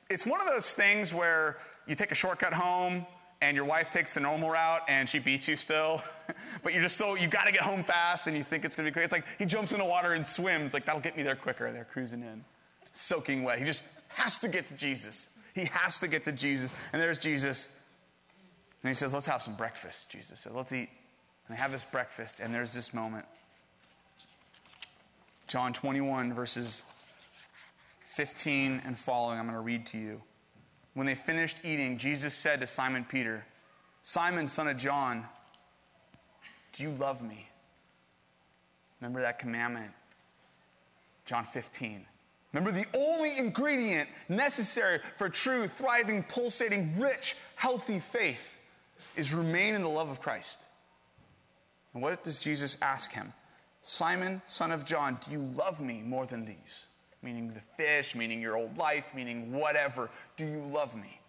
it's 0.09 0.25
one 0.25 0.41
of 0.41 0.47
those 0.47 0.73
things 0.73 1.13
where 1.13 1.57
you 1.87 1.95
take 1.95 2.11
a 2.11 2.15
shortcut 2.15 2.53
home 2.53 3.05
and 3.41 3.55
your 3.55 3.65
wife 3.65 3.89
takes 3.89 4.13
the 4.13 4.19
normal 4.19 4.49
route 4.49 4.83
and 4.87 5.07
she 5.07 5.19
beats 5.19 5.47
you 5.47 5.55
still, 5.55 6.01
but 6.63 6.73
you're 6.73 6.81
just 6.81 6.97
so, 6.97 7.15
you 7.15 7.27
gotta 7.27 7.51
get 7.51 7.61
home 7.61 7.83
fast 7.83 8.27
and 8.27 8.37
you 8.37 8.43
think 8.43 8.63
it's 8.63 8.75
gonna 8.75 8.87
be 8.87 8.93
quick. 8.93 9.03
It's 9.03 9.13
like 9.13 9.25
he 9.37 9.45
jumps 9.45 9.73
in 9.73 9.79
the 9.79 9.85
water 9.85 10.13
and 10.13 10.25
swims, 10.25 10.73
like 10.73 10.85
that'll 10.85 11.01
get 11.01 11.17
me 11.17 11.23
there 11.23 11.35
quicker. 11.35 11.71
They're 11.71 11.85
cruising 11.85 12.21
in, 12.21 12.43
soaking 12.91 13.43
wet. 13.43 13.59
He 13.59 13.65
just 13.65 13.83
has 14.09 14.37
to 14.39 14.47
get 14.47 14.65
to 14.67 14.75
Jesus. 14.75 15.37
He 15.53 15.65
has 15.65 15.99
to 15.99 16.07
get 16.07 16.23
to 16.25 16.31
Jesus. 16.31 16.73
And 16.91 17.01
there's 17.01 17.19
Jesus. 17.19 17.79
And 18.81 18.89
he 18.89 18.93
says, 18.93 19.13
Let's 19.13 19.27
have 19.27 19.41
some 19.41 19.55
breakfast, 19.55 20.09
Jesus 20.09 20.41
says. 20.41 20.53
Let's 20.53 20.73
eat. 20.73 20.89
And 21.47 21.57
they 21.57 21.61
have 21.61 21.71
this 21.71 21.85
breakfast, 21.85 22.39
and 22.39 22.53
there's 22.53 22.73
this 22.73 22.93
moment. 22.93 23.25
John 25.47 25.73
21, 25.73 26.33
verses 26.33 26.85
15 28.13 28.83
and 28.85 28.95
following, 28.95 29.39
I'm 29.39 29.47
going 29.47 29.57
to 29.57 29.65
read 29.65 29.87
to 29.87 29.97
you. 29.97 30.21
When 30.93 31.07
they 31.07 31.15
finished 31.15 31.57
eating, 31.63 31.97
Jesus 31.97 32.35
said 32.35 32.61
to 32.61 32.67
Simon 32.67 33.03
Peter, 33.09 33.43
Simon, 34.03 34.47
son 34.47 34.67
of 34.67 34.77
John, 34.77 35.25
do 36.73 36.83
you 36.83 36.91
love 36.91 37.23
me? 37.23 37.49
Remember 39.01 39.19
that 39.21 39.39
commandment? 39.39 39.91
John 41.25 41.43
15. 41.43 42.05
Remember 42.53 42.71
the 42.71 42.85
only 42.95 43.31
ingredient 43.39 44.07
necessary 44.29 44.99
for 45.15 45.27
true, 45.27 45.67
thriving, 45.67 46.21
pulsating, 46.21 46.99
rich, 46.99 47.35
healthy 47.55 47.97
faith 47.97 48.59
is 49.15 49.33
remain 49.33 49.73
in 49.73 49.81
the 49.81 49.89
love 49.89 50.11
of 50.11 50.21
Christ. 50.21 50.67
And 51.95 52.03
what 52.03 52.23
does 52.23 52.39
Jesus 52.39 52.77
ask 52.79 53.11
him? 53.11 53.33
Simon, 53.81 54.39
son 54.45 54.71
of 54.71 54.85
John, 54.85 55.17
do 55.25 55.31
you 55.31 55.39
love 55.39 55.81
me 55.81 56.03
more 56.05 56.27
than 56.27 56.45
these? 56.45 56.85
Meaning 57.23 57.53
the 57.53 57.61
fish, 57.61 58.15
meaning 58.15 58.41
your 58.41 58.57
old 58.57 58.77
life, 58.77 59.11
meaning 59.15 59.51
whatever. 59.51 60.09
Do 60.37 60.45
you 60.45 60.61
love 60.71 60.95
me? 60.95 61.19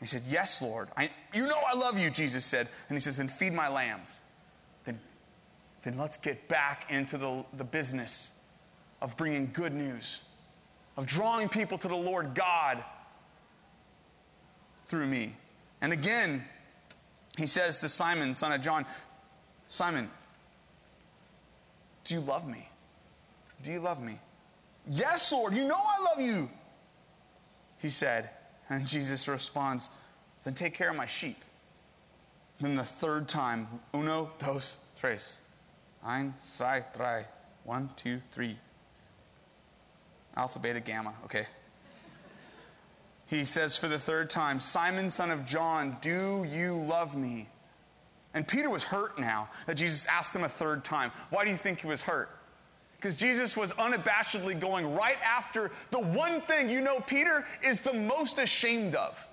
He 0.00 0.06
said, 0.06 0.22
Yes, 0.26 0.62
Lord. 0.62 0.88
I, 0.96 1.10
you 1.34 1.46
know 1.46 1.58
I 1.72 1.76
love 1.78 1.98
you, 1.98 2.10
Jesus 2.10 2.44
said. 2.44 2.68
And 2.88 2.96
he 2.96 3.00
says, 3.00 3.18
Then 3.18 3.28
feed 3.28 3.52
my 3.52 3.68
lambs. 3.68 4.22
Then, 4.84 4.98
then 5.84 5.98
let's 5.98 6.16
get 6.16 6.48
back 6.48 6.90
into 6.90 7.18
the, 7.18 7.44
the 7.56 7.64
business 7.64 8.38
of 9.02 9.16
bringing 9.16 9.50
good 9.52 9.74
news, 9.74 10.20
of 10.96 11.06
drawing 11.06 11.48
people 11.48 11.78
to 11.78 11.88
the 11.88 11.96
Lord 11.96 12.34
God 12.34 12.82
through 14.86 15.06
me. 15.06 15.34
And 15.80 15.92
again, 15.92 16.44
he 17.38 17.46
says 17.46 17.80
to 17.80 17.88
Simon, 17.88 18.34
son 18.34 18.52
of 18.52 18.60
John, 18.60 18.84
Simon, 19.68 20.10
do 22.04 22.14
you 22.14 22.20
love 22.20 22.48
me? 22.48 22.68
Do 23.62 23.70
you 23.70 23.80
love 23.80 24.02
me? 24.02 24.18
Yes, 24.86 25.30
Lord, 25.32 25.54
you 25.54 25.66
know 25.66 25.76
I 25.76 26.04
love 26.10 26.20
you. 26.20 26.48
He 27.78 27.88
said, 27.88 28.30
and 28.68 28.86
Jesus 28.86 29.28
responds, 29.28 29.90
Then 30.44 30.54
take 30.54 30.74
care 30.74 30.90
of 30.90 30.96
my 30.96 31.06
sheep. 31.06 31.44
Then 32.60 32.76
the 32.76 32.84
third 32.84 33.28
time, 33.28 33.66
uno, 33.94 34.30
dos, 34.38 34.78
tres. 34.98 35.40
Ein, 36.04 36.34
zwei, 36.38 36.84
drei. 36.96 37.24
One, 37.64 37.90
two, 37.96 38.20
three. 38.30 38.56
Alpha, 40.36 40.58
beta, 40.58 40.80
gamma. 40.80 41.14
Okay. 41.24 41.46
He 43.26 43.44
says 43.44 43.76
for 43.76 43.88
the 43.88 43.98
third 43.98 44.28
time, 44.28 44.60
Simon, 44.60 45.08
son 45.08 45.30
of 45.30 45.46
John, 45.46 45.96
do 46.00 46.44
you 46.48 46.74
love 46.74 47.16
me? 47.16 47.48
And 48.34 48.46
Peter 48.46 48.68
was 48.68 48.84
hurt 48.84 49.18
now 49.18 49.48
that 49.66 49.76
Jesus 49.76 50.06
asked 50.06 50.34
him 50.34 50.44
a 50.44 50.48
third 50.48 50.84
time. 50.84 51.12
Why 51.30 51.44
do 51.44 51.50
you 51.50 51.56
think 51.56 51.80
he 51.80 51.86
was 51.86 52.02
hurt? 52.02 52.30
Because 53.00 53.16
Jesus 53.16 53.56
was 53.56 53.72
unabashedly 53.74 54.60
going 54.60 54.94
right 54.94 55.16
after 55.24 55.70
the 55.90 55.98
one 55.98 56.42
thing 56.42 56.68
you 56.68 56.82
know 56.82 57.00
Peter 57.00 57.46
is 57.64 57.80
the 57.80 57.94
most 57.94 58.38
ashamed 58.38 58.94
of. 58.94 59.26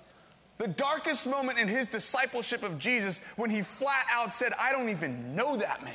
The 0.56 0.68
darkest 0.68 1.26
moment 1.26 1.58
in 1.58 1.68
his 1.68 1.86
discipleship 1.86 2.62
of 2.62 2.78
Jesus 2.78 3.22
when 3.36 3.50
he 3.50 3.60
flat 3.60 4.06
out 4.10 4.32
said, 4.32 4.52
I 4.58 4.72
don't 4.72 4.88
even 4.88 5.36
know 5.36 5.54
that 5.56 5.84
man. 5.84 5.94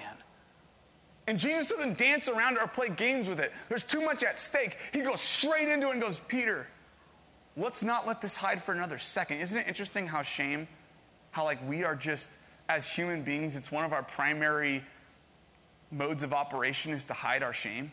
And 1.26 1.40
Jesus 1.40 1.70
doesn't 1.70 1.98
dance 1.98 2.30
around 2.30 2.60
or 2.60 2.68
play 2.68 2.90
games 2.90 3.28
with 3.28 3.40
it. 3.40 3.52
There's 3.70 3.84
too 3.84 4.02
much 4.02 4.24
at 4.24 4.38
stake. 4.38 4.78
He 4.92 5.02
goes 5.02 5.20
straight 5.20 5.68
into 5.68 5.88
it 5.88 5.94
and 5.94 6.02
goes, 6.02 6.20
Peter, 6.20 6.68
let's 7.58 7.82
not 7.82 8.06
let 8.06 8.22
this 8.22 8.36
hide 8.36 8.62
for 8.62 8.74
another 8.74 9.00
second. 9.00 9.40
Isn't 9.40 9.58
it 9.58 9.68
interesting 9.68 10.06
how 10.06 10.22
shame, 10.22 10.68
how 11.32 11.44
like 11.44 11.58
we 11.68 11.84
are 11.84 11.96
just, 11.96 12.38
as 12.70 12.92
human 12.92 13.24
beings, 13.24 13.56
it's 13.56 13.72
one 13.72 13.84
of 13.84 13.94
our 13.94 14.04
primary 14.04 14.84
modes 15.94 16.24
of 16.24 16.34
operation 16.34 16.94
is 16.94 17.04
to 17.06 17.14
hide 17.14 17.44
our 17.44 17.54
shame 17.54 17.92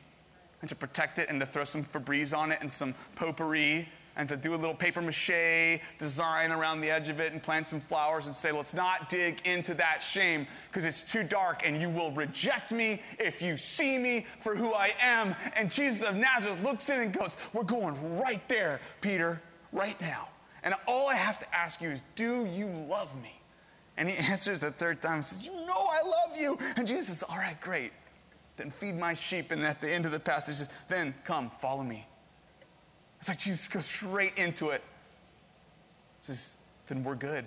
and 0.61 0.69
to 0.69 0.75
protect 0.75 1.19
it 1.19 1.29
and 1.29 1.41
to 1.41 1.47
throw 1.47 1.65
some 1.65 1.83
Febreze 1.83 2.37
on 2.37 2.53
it 2.53 2.59
and 2.61 2.73
some 2.73 2.95
potpourri 3.17 3.89
and 4.17 4.29
to 4.29 4.37
do 4.37 4.55
a 4.55 4.57
little 4.57 4.75
paper 4.75 5.01
mache 5.01 5.81
design 5.99 6.51
around 6.51 6.81
the 6.81 6.91
edge 6.91 7.09
of 7.09 7.21
it 7.21 7.33
and 7.33 7.43
plant 7.43 7.67
some 7.67 7.81
flowers 7.81 8.27
and 8.27 8.35
say, 8.35 8.53
let's 8.53 8.75
not 8.75 9.09
dig 9.09 9.41
into 9.47 9.73
that 9.75 10.03
shame 10.03 10.47
because 10.69 10.85
it's 10.85 11.11
too 11.11 11.23
dark 11.23 11.67
and 11.67 11.81
you 11.81 11.89
will 11.89 12.11
reject 12.13 12.73
me 12.73 13.01
if 13.19 13.41
you 13.41 13.57
see 13.57 13.99
me 13.99 14.27
for 14.41 14.55
who 14.55 14.75
I 14.75 14.91
am. 15.01 15.35
And 15.57 15.71
Jesus 15.71 16.07
of 16.07 16.17
Nazareth 16.17 16.63
looks 16.63 16.91
in 16.91 17.01
and 17.01 17.13
goes, 17.13 17.39
We're 17.53 17.63
going 17.63 18.21
right 18.21 18.47
there, 18.49 18.81
Peter, 19.01 19.41
right 19.73 19.99
now. 20.01 20.29
And 20.63 20.75
all 20.87 21.09
I 21.09 21.15
have 21.15 21.39
to 21.39 21.55
ask 21.55 21.81
you 21.81 21.89
is, 21.89 22.03
Do 22.15 22.47
you 22.47 22.67
love 22.67 23.17
me? 23.23 23.40
And 24.01 24.09
he 24.09 24.17
answers 24.33 24.59
the 24.61 24.73
third 24.73 25.01
time 25.01 25.17
and 25.17 25.25
says, 25.25 25.47
You 25.47 25.53
know 25.53 25.87
I 25.89 26.03
love 26.03 26.37
you. 26.37 26.59
And 26.77 26.89
Jesus 26.89 27.07
says, 27.09 27.23
All 27.23 27.37
right, 27.37 27.61
great. 27.61 27.93
Then 28.57 28.71
feed 28.73 28.97
my 28.97 29.15
sheep. 29.15 29.53
And 29.53 29.63
at 29.63 29.81
the 29.81 29.93
end 29.93 30.07
of 30.07 30.11
the 30.11 30.19
passage, 30.19 30.57
says, 30.57 30.71
Then 30.89 31.15
come, 31.23 31.51
follow 31.51 31.85
me. 31.85 32.07
It's 33.21 33.29
like 33.29 33.39
Jesus 33.39 33.69
goes 33.69 33.85
straight 33.85 34.39
into 34.39 34.71
it. 34.71 34.83
He 36.21 36.27
says, 36.27 36.55
Then 36.89 37.05
we're 37.05 37.15
good. 37.15 37.45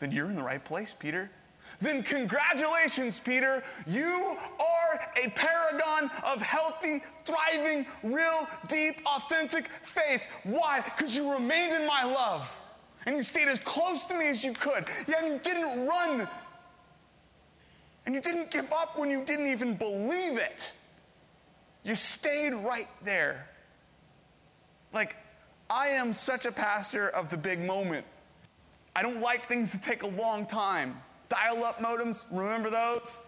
Then 0.00 0.10
you're 0.10 0.30
in 0.30 0.36
the 0.36 0.42
right 0.42 0.64
place, 0.64 0.96
Peter. 0.98 1.30
Then 1.78 2.02
congratulations, 2.02 3.20
Peter. 3.20 3.62
You 3.86 4.36
are 4.58 5.00
a 5.24 5.30
paragon 5.30 6.10
of 6.24 6.40
healthy, 6.40 7.02
thriving, 7.24 7.86
real, 8.02 8.48
deep, 8.66 8.94
authentic 9.06 9.66
faith. 9.82 10.26
Why? 10.42 10.80
Because 10.80 11.14
you 11.14 11.32
remained 11.32 11.74
in 11.74 11.86
my 11.86 12.02
love 12.02 12.59
and 13.06 13.16
you 13.16 13.22
stayed 13.22 13.48
as 13.48 13.58
close 13.60 14.04
to 14.04 14.18
me 14.18 14.28
as 14.28 14.44
you 14.44 14.52
could. 14.52 14.84
Yeah, 15.08 15.16
and 15.22 15.28
you 15.28 15.38
didn't 15.38 15.86
run. 15.86 16.28
And 18.06 18.14
you 18.14 18.20
didn't 18.20 18.50
give 18.50 18.72
up 18.72 18.98
when 18.98 19.10
you 19.10 19.24
didn't 19.24 19.46
even 19.48 19.74
believe 19.74 20.38
it. 20.38 20.74
You 21.84 21.94
stayed 21.94 22.52
right 22.54 22.88
there. 23.04 23.48
Like, 24.92 25.16
I 25.68 25.88
am 25.88 26.12
such 26.12 26.46
a 26.46 26.52
pastor 26.52 27.08
of 27.10 27.28
the 27.28 27.36
big 27.36 27.60
moment. 27.64 28.04
I 28.96 29.02
don't 29.02 29.20
like 29.20 29.46
things 29.46 29.72
that 29.72 29.82
take 29.82 30.02
a 30.02 30.08
long 30.08 30.44
time. 30.46 31.00
Dial 31.28 31.64
up 31.64 31.78
modems, 31.78 32.24
remember 32.30 32.70
those? 32.70 33.18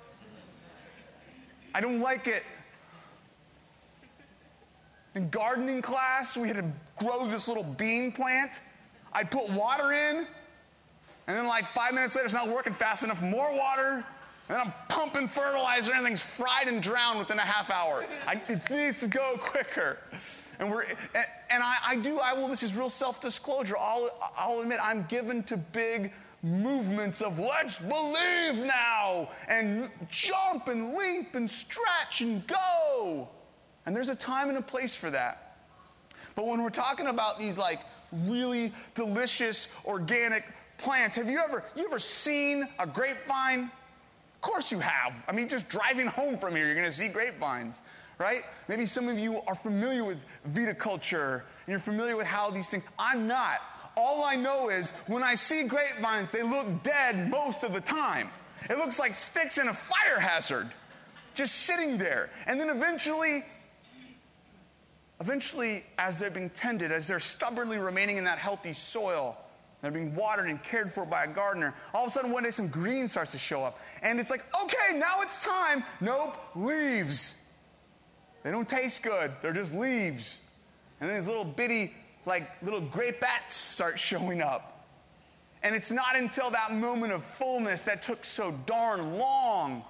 I 1.74 1.80
don't 1.80 2.00
like 2.00 2.26
it. 2.26 2.42
In 5.14 5.28
gardening 5.28 5.82
class, 5.82 6.36
we 6.36 6.48
had 6.48 6.56
to 6.56 6.64
grow 6.96 7.26
this 7.26 7.46
little 7.46 7.64
bean 7.64 8.12
plant. 8.12 8.60
I'd 9.12 9.30
put 9.30 9.50
water 9.50 9.92
in, 9.92 10.26
and 11.26 11.36
then 11.36 11.46
like 11.46 11.66
five 11.66 11.94
minutes 11.94 12.16
later, 12.16 12.24
it's 12.24 12.34
not 12.34 12.48
working 12.48 12.72
fast 12.72 13.04
enough, 13.04 13.22
more 13.22 13.56
water. 13.56 14.04
And 14.48 14.58
I'm 14.58 14.72
pumping 14.88 15.28
fertilizer, 15.28 15.92
and 15.92 15.98
everything's 15.98 16.22
fried 16.22 16.66
and 16.66 16.82
drowned 16.82 17.18
within 17.18 17.38
a 17.38 17.42
half 17.42 17.70
hour. 17.70 18.04
I, 18.26 18.42
it 18.48 18.68
needs 18.70 18.98
to 18.98 19.08
go 19.08 19.36
quicker. 19.38 19.98
And 20.58 20.70
we're 20.70 20.82
and, 20.82 21.26
and 21.50 21.62
I, 21.62 21.76
I, 21.86 21.96
do, 21.96 22.18
I 22.18 22.34
will, 22.34 22.48
this 22.48 22.62
is 22.62 22.74
real 22.74 22.90
self-disclosure. 22.90 23.76
I'll, 23.78 24.10
I'll 24.36 24.60
admit 24.60 24.78
I'm 24.82 25.04
given 25.04 25.42
to 25.44 25.56
big 25.56 26.12
movements 26.42 27.22
of 27.22 27.38
let's 27.38 27.78
believe 27.78 28.66
now 28.66 29.30
and 29.48 29.88
jump 30.10 30.68
and 30.68 30.94
leap 30.94 31.34
and 31.34 31.48
stretch 31.48 32.20
and 32.20 32.44
go. 32.46 33.28
And 33.86 33.94
there's 33.94 34.08
a 34.08 34.14
time 34.14 34.48
and 34.48 34.58
a 34.58 34.62
place 34.62 34.94
for 34.94 35.10
that. 35.10 35.56
But 36.34 36.46
when 36.46 36.62
we're 36.62 36.70
talking 36.70 37.06
about 37.06 37.38
these 37.38 37.58
like 37.58 37.80
really 38.12 38.72
delicious 38.94 39.76
organic 39.84 40.44
plants, 40.78 41.16
have 41.16 41.28
you 41.28 41.40
ever 41.42 41.64
you 41.76 41.84
ever 41.84 41.98
seen 41.98 42.68
a 42.78 42.86
grapevine? 42.86 43.70
Of 44.34 44.40
course 44.40 44.72
you 44.72 44.80
have. 44.80 45.24
I 45.28 45.32
mean, 45.32 45.48
just 45.48 45.68
driving 45.68 46.06
home 46.06 46.36
from 46.36 46.56
here, 46.56 46.66
you're 46.66 46.74
gonna 46.74 46.92
see 46.92 47.08
grapevines, 47.08 47.82
right? 48.18 48.44
Maybe 48.68 48.86
some 48.86 49.08
of 49.08 49.18
you 49.18 49.40
are 49.46 49.54
familiar 49.54 50.04
with 50.04 50.26
viticulture 50.50 51.34
and 51.34 51.68
you're 51.68 51.78
familiar 51.78 52.16
with 52.16 52.26
how 52.26 52.50
these 52.50 52.68
things. 52.68 52.84
I'm 52.98 53.26
not. 53.26 53.60
All 53.96 54.24
I 54.24 54.36
know 54.36 54.70
is 54.70 54.92
when 55.06 55.22
I 55.22 55.34
see 55.34 55.64
grapevines, 55.64 56.30
they 56.30 56.42
look 56.42 56.82
dead 56.82 57.30
most 57.30 57.62
of 57.62 57.72
the 57.72 57.80
time. 57.80 58.30
It 58.70 58.78
looks 58.78 58.98
like 58.98 59.14
sticks 59.14 59.58
in 59.58 59.68
a 59.68 59.74
fire 59.74 60.18
hazard, 60.18 60.70
just 61.34 61.54
sitting 61.54 61.98
there. 61.98 62.30
And 62.46 62.58
then 62.58 62.70
eventually, 62.70 63.44
eventually, 65.22 65.84
as 65.98 66.18
they're 66.18 66.30
being 66.30 66.50
tended, 66.50 66.90
as 66.90 67.06
they're 67.06 67.20
stubbornly 67.20 67.78
remaining 67.78 68.16
in 68.16 68.24
that 68.24 68.38
healthy 68.38 68.72
soil, 68.72 69.36
they're 69.80 69.92
being 69.92 70.16
watered 70.16 70.48
and 70.48 70.60
cared 70.64 70.90
for 70.90 71.06
by 71.06 71.24
a 71.24 71.28
gardener. 71.28 71.74
All 71.94 72.04
of 72.04 72.08
a 72.08 72.10
sudden, 72.10 72.32
one 72.32 72.42
day, 72.42 72.50
some 72.50 72.66
green 72.66 73.06
starts 73.06 73.30
to 73.32 73.38
show 73.38 73.62
up. 73.62 73.78
And 74.02 74.18
it's 74.18 74.30
like, 74.30 74.44
okay, 74.64 74.98
now 74.98 75.22
it's 75.22 75.44
time. 75.44 75.84
Nope, 76.00 76.36
leaves. 76.56 77.52
They 78.42 78.50
don't 78.50 78.68
taste 78.68 79.04
good, 79.04 79.30
they're 79.40 79.52
just 79.52 79.72
leaves. 79.72 80.38
And 81.00 81.08
then 81.08 81.16
these 81.16 81.28
little 81.28 81.44
bitty 81.44 81.92
like 82.26 82.50
little 82.62 82.80
grapettes 82.80 83.54
start 83.54 83.98
showing 83.98 84.42
up. 84.42 84.86
And 85.62 85.76
it's 85.76 85.92
not 85.92 86.16
until 86.16 86.50
that 86.50 86.74
moment 86.74 87.12
of 87.12 87.22
fullness 87.22 87.84
that 87.84 88.02
took 88.02 88.24
so 88.24 88.52
darn 88.66 89.18
long 89.18 89.84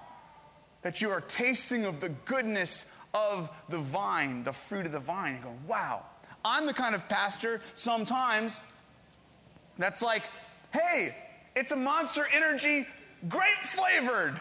that 0.83 1.01
you 1.01 1.09
are 1.09 1.21
tasting 1.21 1.85
of 1.85 1.99
the 1.99 2.09
goodness 2.09 2.93
of 3.13 3.49
the 3.69 3.77
vine, 3.77 4.43
the 4.43 4.53
fruit 4.53 4.85
of 4.85 4.91
the 4.91 4.99
vine. 4.99 5.35
You 5.35 5.49
go, 5.49 5.55
wow. 5.67 6.05
I'm 6.45 6.65
the 6.65 6.73
kind 6.73 6.93
of 6.93 7.07
pastor 7.07 7.61
sometimes 7.73 8.61
that's 9.77 10.01
like, 10.01 10.23
hey, 10.73 11.15
it's 11.55 11.71
a 11.71 11.75
monster 11.75 12.25
energy, 12.33 12.85
grape 13.29 13.61
flavored. 13.61 14.39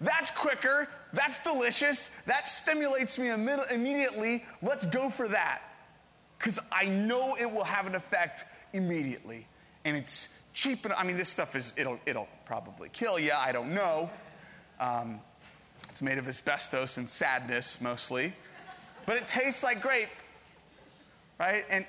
That's 0.00 0.30
quicker, 0.30 0.88
that's 1.12 1.38
delicious, 1.42 2.10
that 2.26 2.46
stimulates 2.46 3.18
me 3.18 3.30
immediately. 3.30 4.44
Let's 4.62 4.86
go 4.86 5.10
for 5.10 5.28
that 5.28 5.62
because 6.38 6.60
I 6.70 6.86
know 6.86 7.36
it 7.38 7.50
will 7.50 7.64
have 7.64 7.86
an 7.86 7.94
effect 7.94 8.44
immediately. 8.72 9.46
And 9.84 9.96
it's 9.96 10.40
cheap. 10.52 10.84
And, 10.84 10.94
I 10.94 11.04
mean, 11.04 11.16
this 11.16 11.28
stuff 11.28 11.56
is, 11.56 11.74
it'll, 11.76 11.98
it'll 12.06 12.28
probably 12.44 12.88
kill 12.90 13.18
you. 13.18 13.32
I 13.36 13.52
don't 13.52 13.74
know. 13.74 14.08
Um, 14.78 15.20
it's 15.90 16.02
made 16.02 16.18
of 16.18 16.28
asbestos 16.28 16.96
and 16.96 17.08
sadness 17.08 17.80
mostly. 17.80 18.32
But 19.06 19.16
it 19.16 19.26
tastes 19.26 19.62
like 19.62 19.80
grape, 19.80 20.08
right? 21.38 21.64
And, 21.70 21.86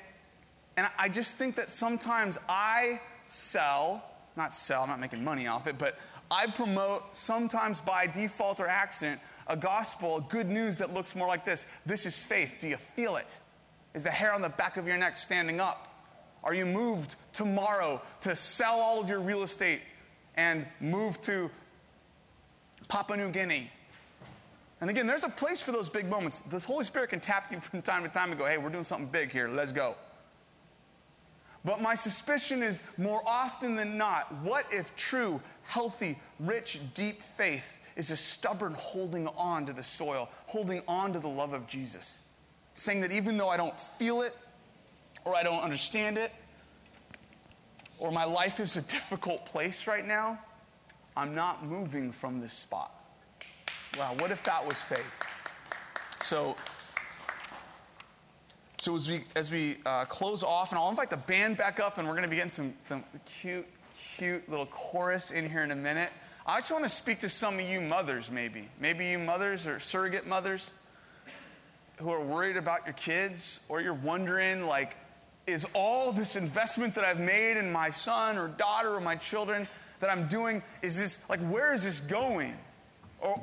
and 0.77 0.88
I 0.97 1.09
just 1.09 1.35
think 1.35 1.55
that 1.55 1.69
sometimes 1.69 2.38
I 2.47 3.01
sell, 3.25 4.03
not 4.38 4.53
sell, 4.53 4.83
I'm 4.83 4.89
not 4.89 4.99
making 4.99 5.23
money 5.23 5.47
off 5.47 5.67
it, 5.67 5.77
but 5.77 5.97
I 6.31 6.47
promote 6.47 7.15
sometimes 7.15 7.81
by 7.81 8.07
default 8.07 8.59
or 8.59 8.67
accident 8.67 9.19
a 9.47 9.57
gospel, 9.57 10.21
good 10.29 10.47
news 10.47 10.77
that 10.77 10.93
looks 10.93 11.15
more 11.15 11.27
like 11.27 11.43
this. 11.43 11.65
This 11.85 12.05
is 12.05 12.21
faith. 12.21 12.57
Do 12.62 12.67
you 12.67 12.77
feel 12.77 13.15
it? 13.15 13.39
Is 13.95 14.03
the 14.03 14.12
hair 14.12 14.33
on 14.33 14.41
the 14.41 14.49
back 14.49 14.77
of 14.77 14.85
your 14.88 14.97
neck 14.97 15.17
standing 15.17 15.59
up? 15.59 15.88
Are 16.43 16.53
you 16.53 16.65
moved 16.65 17.15
tomorrow 17.33 18.01
to 18.21 18.35
sell 18.35 18.79
all 18.79 19.01
of 19.01 19.09
your 19.09 19.19
real 19.19 19.43
estate 19.43 19.81
and 20.35 20.65
move 20.79 21.19
to 21.23 21.49
Papua 22.88 23.17
New 23.17 23.29
Guinea? 23.29 23.71
And 24.82 24.89
again, 24.89 25.08
there's 25.08 25.26
a 25.26 25.30
place 25.30 25.62
for 25.62 25.72
those 25.72 25.89
big 25.89 26.10
moments. 26.10 26.39
This 26.39 26.63
Holy 26.63 26.86
Spirit 26.86 27.10
can 27.10 27.20
tap 27.20 27.52
you 27.52 27.60
from 27.60 27.82
time 27.82 28.04
to 28.04 28.10
time 28.10 28.30
and 28.30 28.39
go, 28.39 28.46
hey, 28.46 28.58
we're 28.58 28.70
doing 28.70 28.84
something 28.84 29.08
big 29.08 29.32
here, 29.32 29.50
let's 29.50 29.72
go. 29.72 29.96
But 31.65 31.82
my 31.82 31.96
suspicion 31.96 32.63
is 32.63 32.82
more 32.98 33.22
often 33.26 33.76
than 33.76 33.98
not, 33.98 34.34
what 34.42 34.65
if 34.74 34.96
true, 34.96 35.42
healthy, 35.63 36.18
rich, 36.39 36.80
deep 36.94 37.22
faith 37.22 37.80
is 37.98 38.12
a 38.12 38.18
stubborn 38.18 38.74
holding 38.78 39.28
on 39.30 39.65
to 39.65 39.74
the 39.74 39.84
soil, 39.84 40.30
holding 40.48 40.82
on 40.88 41.12
to 41.12 41.20
the 41.20 41.28
love 41.28 41.52
of 41.52 41.68
Jesus? 41.68 42.22
saying 42.80 43.02
that 43.02 43.12
even 43.12 43.38
though 43.38 43.50
I 43.50 43.58
don't 43.58 43.78
feel 43.80 44.22
it, 44.22 44.36
or 45.26 45.36
I 45.36 45.44
don't 45.44 45.62
understand 45.62 46.18
it, 46.18 46.32
or 48.00 48.12
my 48.12 48.24
life 48.24 48.60
is 48.60 48.78
a 48.78 48.82
difficult 48.88 49.46
place 49.46 49.88
right 49.88 50.08
now, 50.08 50.39
I'm 51.15 51.36
not 51.36 51.65
moving 51.65 52.12
from 52.12 52.39
this 52.39 52.54
spot. 52.54 52.96
Wow, 53.97 54.15
what 54.19 54.32
if 54.32 54.43
that 54.43 54.65
was 54.65 54.82
faith? 54.82 55.19
So, 56.21 56.56
so 58.78 58.95
as 58.95 59.10
we 59.10 59.21
as 59.36 59.52
we 59.52 59.75
uh, 59.86 60.06
close 60.06 60.43
off, 60.43 60.71
and 60.71 60.80
I'll 60.80 60.89
invite 60.89 61.10
the 61.10 61.17
band 61.17 61.58
back 61.58 61.80
up, 61.80 61.97
and 61.97 62.08
we're 62.08 62.13
going 62.13 62.23
to 62.23 62.30
be 62.30 62.36
getting 62.36 62.52
some, 62.52 62.73
some 62.88 63.04
cute, 63.25 63.65
cute 63.97 64.47
little 64.49 64.67
chorus 64.67 65.32
in 65.32 65.49
here 65.49 65.63
in 65.63 65.71
a 65.71 65.75
minute. 65.75 66.10
I 66.45 66.60
just 66.60 66.71
want 66.71 66.84
to 66.84 66.89
speak 66.89 67.19
to 67.19 67.30
some 67.30 67.56
of 67.56 67.62
you 67.62 67.82
mothers, 67.82 68.32
maybe, 68.32 68.69
maybe 68.80 69.08
you 69.08 69.19
mothers 69.19 69.67
or 69.67 69.80
surrogate 69.80 70.25
mothers 70.25 70.71
who 71.97 72.10
are 72.10 72.21
worried 72.21 72.58
about 72.58 72.86
your 72.86 72.93
kids, 72.93 73.60
or 73.69 73.82
you're 73.82 73.93
wondering, 73.93 74.65
like, 74.65 74.95
is 75.45 75.65
all 75.73 76.12
this 76.12 76.36
investment 76.36 76.95
that 76.95 77.04
I've 77.04 77.19
made 77.19 77.58
in 77.58 77.71
my 77.71 77.89
son 77.89 78.38
or 78.38 78.47
daughter 78.47 78.95
or 78.95 79.02
my 79.02 79.15
children 79.15 79.67
that 79.99 80.10
I'm 80.10 80.28
doing, 80.28 80.63
is 80.82 80.97
this, 80.97 81.30
like, 81.30 81.41
where 81.41 81.73
is 81.73 81.84
this 81.84 81.99
going? 81.99 82.56
Or, 83.19 83.39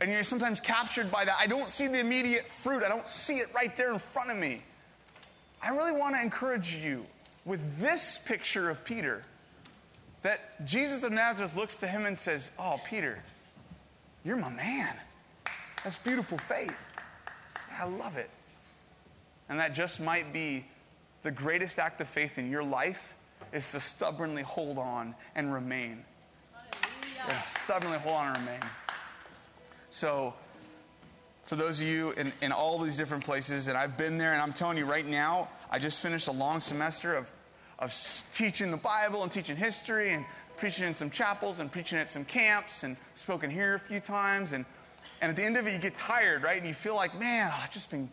and 0.00 0.10
you're 0.10 0.22
sometimes 0.22 0.60
captured 0.60 1.10
by 1.10 1.24
that. 1.24 1.36
I 1.40 1.46
don't 1.46 1.70
see 1.70 1.86
the 1.86 2.00
immediate 2.00 2.44
fruit, 2.44 2.82
I 2.82 2.88
don't 2.88 3.06
see 3.06 3.36
it 3.36 3.48
right 3.54 3.76
there 3.76 3.92
in 3.92 3.98
front 3.98 4.30
of 4.30 4.36
me. 4.36 4.62
I 5.62 5.70
really 5.70 5.92
want 5.92 6.14
to 6.14 6.22
encourage 6.22 6.74
you 6.76 7.06
with 7.44 7.78
this 7.78 8.18
picture 8.18 8.68
of 8.68 8.84
Peter 8.84 9.22
that 10.22 10.64
Jesus 10.66 11.02
of 11.02 11.12
Nazareth 11.12 11.56
looks 11.56 11.76
to 11.78 11.86
him 11.86 12.04
and 12.06 12.16
says, 12.16 12.50
Oh, 12.58 12.80
Peter, 12.84 13.22
you're 14.24 14.36
my 14.36 14.50
man. 14.50 14.96
That's 15.84 15.98
beautiful 15.98 16.36
faith. 16.36 16.84
I 17.80 17.86
love 17.86 18.16
it. 18.16 18.30
And 19.48 19.60
that 19.60 19.74
just 19.74 20.00
might 20.00 20.32
be 20.32 20.66
the 21.22 21.30
greatest 21.30 21.78
act 21.78 22.00
of 22.00 22.08
faith 22.08 22.38
in 22.38 22.50
your 22.50 22.64
life 22.64 23.14
is 23.52 23.70
to 23.72 23.80
stubbornly 23.80 24.42
hold 24.42 24.78
on 24.78 25.14
and 25.34 25.52
remain. 25.52 26.04
Yeah, 27.28 27.42
stubbornly 27.42 27.98
hold 27.98 28.14
on 28.14 28.28
and 28.28 28.38
remain. 28.38 28.60
So, 29.96 30.34
for 31.44 31.56
those 31.56 31.80
of 31.80 31.88
you 31.88 32.10
in, 32.18 32.30
in 32.42 32.52
all 32.52 32.78
these 32.78 32.98
different 32.98 33.24
places, 33.24 33.68
and 33.68 33.78
I've 33.78 33.96
been 33.96 34.18
there, 34.18 34.34
and 34.34 34.42
I'm 34.42 34.52
telling 34.52 34.76
you 34.76 34.84
right 34.84 35.06
now, 35.06 35.48
I 35.70 35.78
just 35.78 36.02
finished 36.02 36.28
a 36.28 36.32
long 36.32 36.60
semester 36.60 37.14
of, 37.16 37.32
of 37.78 37.94
teaching 38.30 38.70
the 38.70 38.76
Bible 38.76 39.22
and 39.22 39.32
teaching 39.32 39.56
history 39.56 40.12
and 40.12 40.26
preaching 40.58 40.86
in 40.86 40.92
some 40.92 41.08
chapels 41.08 41.60
and 41.60 41.72
preaching 41.72 41.96
at 41.96 42.10
some 42.10 42.26
camps 42.26 42.82
and 42.82 42.98
spoken 43.14 43.48
here 43.48 43.76
a 43.76 43.80
few 43.80 43.98
times 43.98 44.52
and 44.52 44.66
and 45.22 45.30
at 45.30 45.36
the 45.36 45.42
end 45.42 45.56
of 45.56 45.66
it, 45.66 45.72
you 45.72 45.78
get 45.78 45.96
tired, 45.96 46.42
right? 46.42 46.58
And 46.58 46.66
you 46.66 46.74
feel 46.74 46.94
like, 46.94 47.18
man, 47.18 47.50
I've 47.50 47.70
just 47.70 47.90
been. 47.90 48.10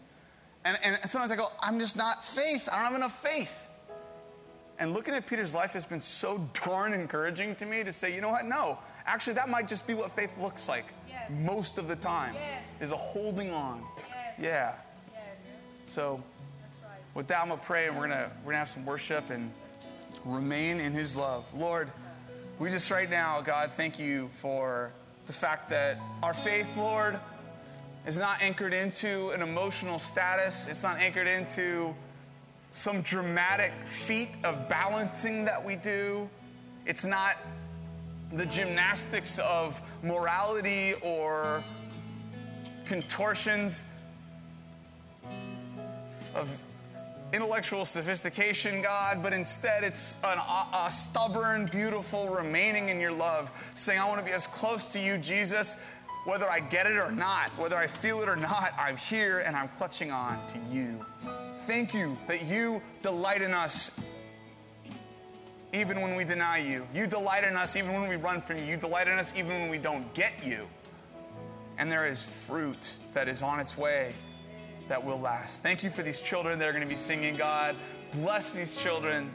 And, 0.64 0.78
and 0.86 0.98
sometimes 1.04 1.34
I 1.34 1.36
go, 1.36 1.52
I'm 1.60 1.80
just 1.80 1.98
not 1.98 2.24
faith. 2.24 2.70
I 2.72 2.78
don't 2.78 2.86
have 2.86 2.96
enough 2.96 3.22
faith. 3.22 3.70
And 4.80 4.94
looking 4.94 5.14
at 5.16 5.28
Peter's 5.28 5.54
life 5.54 5.74
has 5.74 5.86
been 5.86 6.00
so 6.00 6.50
darn 6.66 6.94
encouraging 6.94 7.56
to 7.56 7.66
me 7.66 7.84
to 7.84 7.92
say, 7.92 8.16
you 8.16 8.22
know 8.22 8.30
what? 8.30 8.46
No, 8.46 8.80
actually, 9.06 9.34
that 9.34 9.50
might 9.50 9.68
just 9.68 9.86
be 9.86 9.94
what 9.94 10.14
faith 10.14 10.34
looks 10.40 10.70
like 10.70 10.86
yes. 11.30 11.46
most 11.46 11.78
of 11.78 11.88
the 11.88 11.96
time 11.96 12.34
yes. 12.34 12.64
is 12.82 12.92
a 12.92 12.98
holding 12.98 13.52
on. 13.52 13.84
Yes. 13.98 14.36
Yeah. 14.40 14.76
So, 15.86 16.24
right. 16.84 16.92
with 17.14 17.28
that, 17.28 17.42
I'm 17.42 17.50
going 17.50 17.60
to 17.60 17.66
pray 17.66 17.88
and 17.88 17.98
we're 17.98 18.08
going 18.08 18.18
to 18.18 18.32
we're 18.44 18.52
gonna 18.52 18.60
have 18.60 18.70
some 18.70 18.86
worship 18.86 19.30
and 19.30 19.52
remain 20.26 20.80
in 20.80 20.94
his 20.94 21.16
love. 21.18 21.50
Lord, 21.54 21.92
we 22.60 22.70
just 22.70 22.90
right 22.92 23.10
now, 23.10 23.42
God, 23.42 23.72
thank 23.72 24.00
you 24.00 24.30
for 24.36 24.92
the 25.28 25.34
fact 25.34 25.70
that 25.70 25.98
our 26.22 26.34
faith, 26.34 26.78
Lord, 26.78 27.20
is 28.06 28.18
not 28.18 28.42
anchored 28.42 28.74
into 28.74 29.30
an 29.30 29.42
emotional 29.42 30.00
status, 30.00 30.68
it's 30.68 30.84
not 30.84 31.00
anchored 31.00 31.28
into 31.28 31.96
some 32.74 33.02
dramatic 33.02 33.72
feat 33.86 34.30
of 34.44 34.68
balancing 34.68 35.46
that 35.46 35.64
we 35.64 35.76
do. 35.76 36.30
It's 36.86 37.06
not 37.06 37.38
the 38.34 38.46
gymnastics 38.48 39.40
of 39.40 39.82
morality 40.02 40.94
or 41.02 41.64
contortions 42.86 43.86
of 46.34 46.62
intellectual 47.32 47.86
sophistication, 47.86 48.82
God, 48.82 49.24
but 49.24 49.34
instead 49.34 49.84
it's 49.84 50.18
an, 50.24 50.38
a, 50.38 50.68
a 50.86 50.92
stubborn, 50.92 51.66
beautiful 51.68 52.30
remaining 52.30 52.90
in 52.90 53.00
your 53.00 53.12
love, 53.12 53.52
saying, 53.74 54.00
I 54.00 54.08
want 54.08 54.20
to 54.20 54.26
be 54.26 54.32
as 54.32 54.48
close 54.48 54.86
to 54.88 55.00
you, 55.00 55.18
Jesus, 55.18 55.84
whether 56.26 56.48
I 56.48 56.60
get 56.60 56.86
it 56.86 56.98
or 56.98 57.12
not, 57.12 57.50
whether 57.58 57.76
I 57.76 57.88
feel 57.88 58.22
it 58.22 58.30
or 58.30 58.36
not, 58.36 58.72
I'm 58.78 58.98
here 58.98 59.44
and 59.46 59.56
I'm 59.56 59.68
clutching 59.68 60.12
on 60.12 60.46
to 60.48 60.60
you. 60.72 61.04
Thank 61.66 61.94
you 61.94 62.18
that 62.28 62.46
you 62.46 62.82
delight 63.02 63.42
in 63.42 63.54
us 63.54 64.00
even 65.74 66.02
when 66.02 66.16
we 66.16 66.24
deny 66.24 66.58
you. 66.58 66.88
You 66.94 67.08
delight 67.08 67.44
in 67.44 67.56
us 67.56 67.76
even 67.76 67.94
when 67.94 68.08
we 68.08 68.16
run 68.16 68.40
from 68.42 68.58
you. 68.58 68.64
You 68.64 68.78
delight 68.78 69.08
in 69.08 69.18
us 69.18 69.34
even 69.38 69.62
when 69.62 69.70
we 69.70 69.78
don't 69.78 70.12
get 70.14 70.34
you. 70.46 70.68
And 71.78 71.92
there 71.92 72.08
is 72.08 72.24
fruit 72.24 72.96
that 73.14 73.28
is 73.28 73.42
on 73.42 73.60
its 73.60 73.78
way 73.78 74.14
that 74.88 75.04
will 75.04 75.20
last. 75.20 75.64
Thank 75.64 75.84
you 75.84 75.90
for 75.90 76.04
these 76.04 76.20
children 76.20 76.60
that 76.60 76.68
are 76.68 76.72
going 76.72 76.84
to 76.84 76.90
be 76.90 76.96
singing, 76.96 77.36
God. 77.36 77.76
Bless 78.12 78.54
these 78.54 78.76
children. 78.76 79.32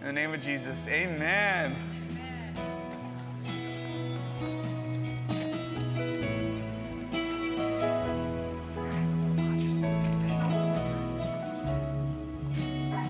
In 0.00 0.06
the 0.06 0.12
name 0.12 0.34
of 0.34 0.40
Jesus, 0.40 0.88
amen. 0.88 2.01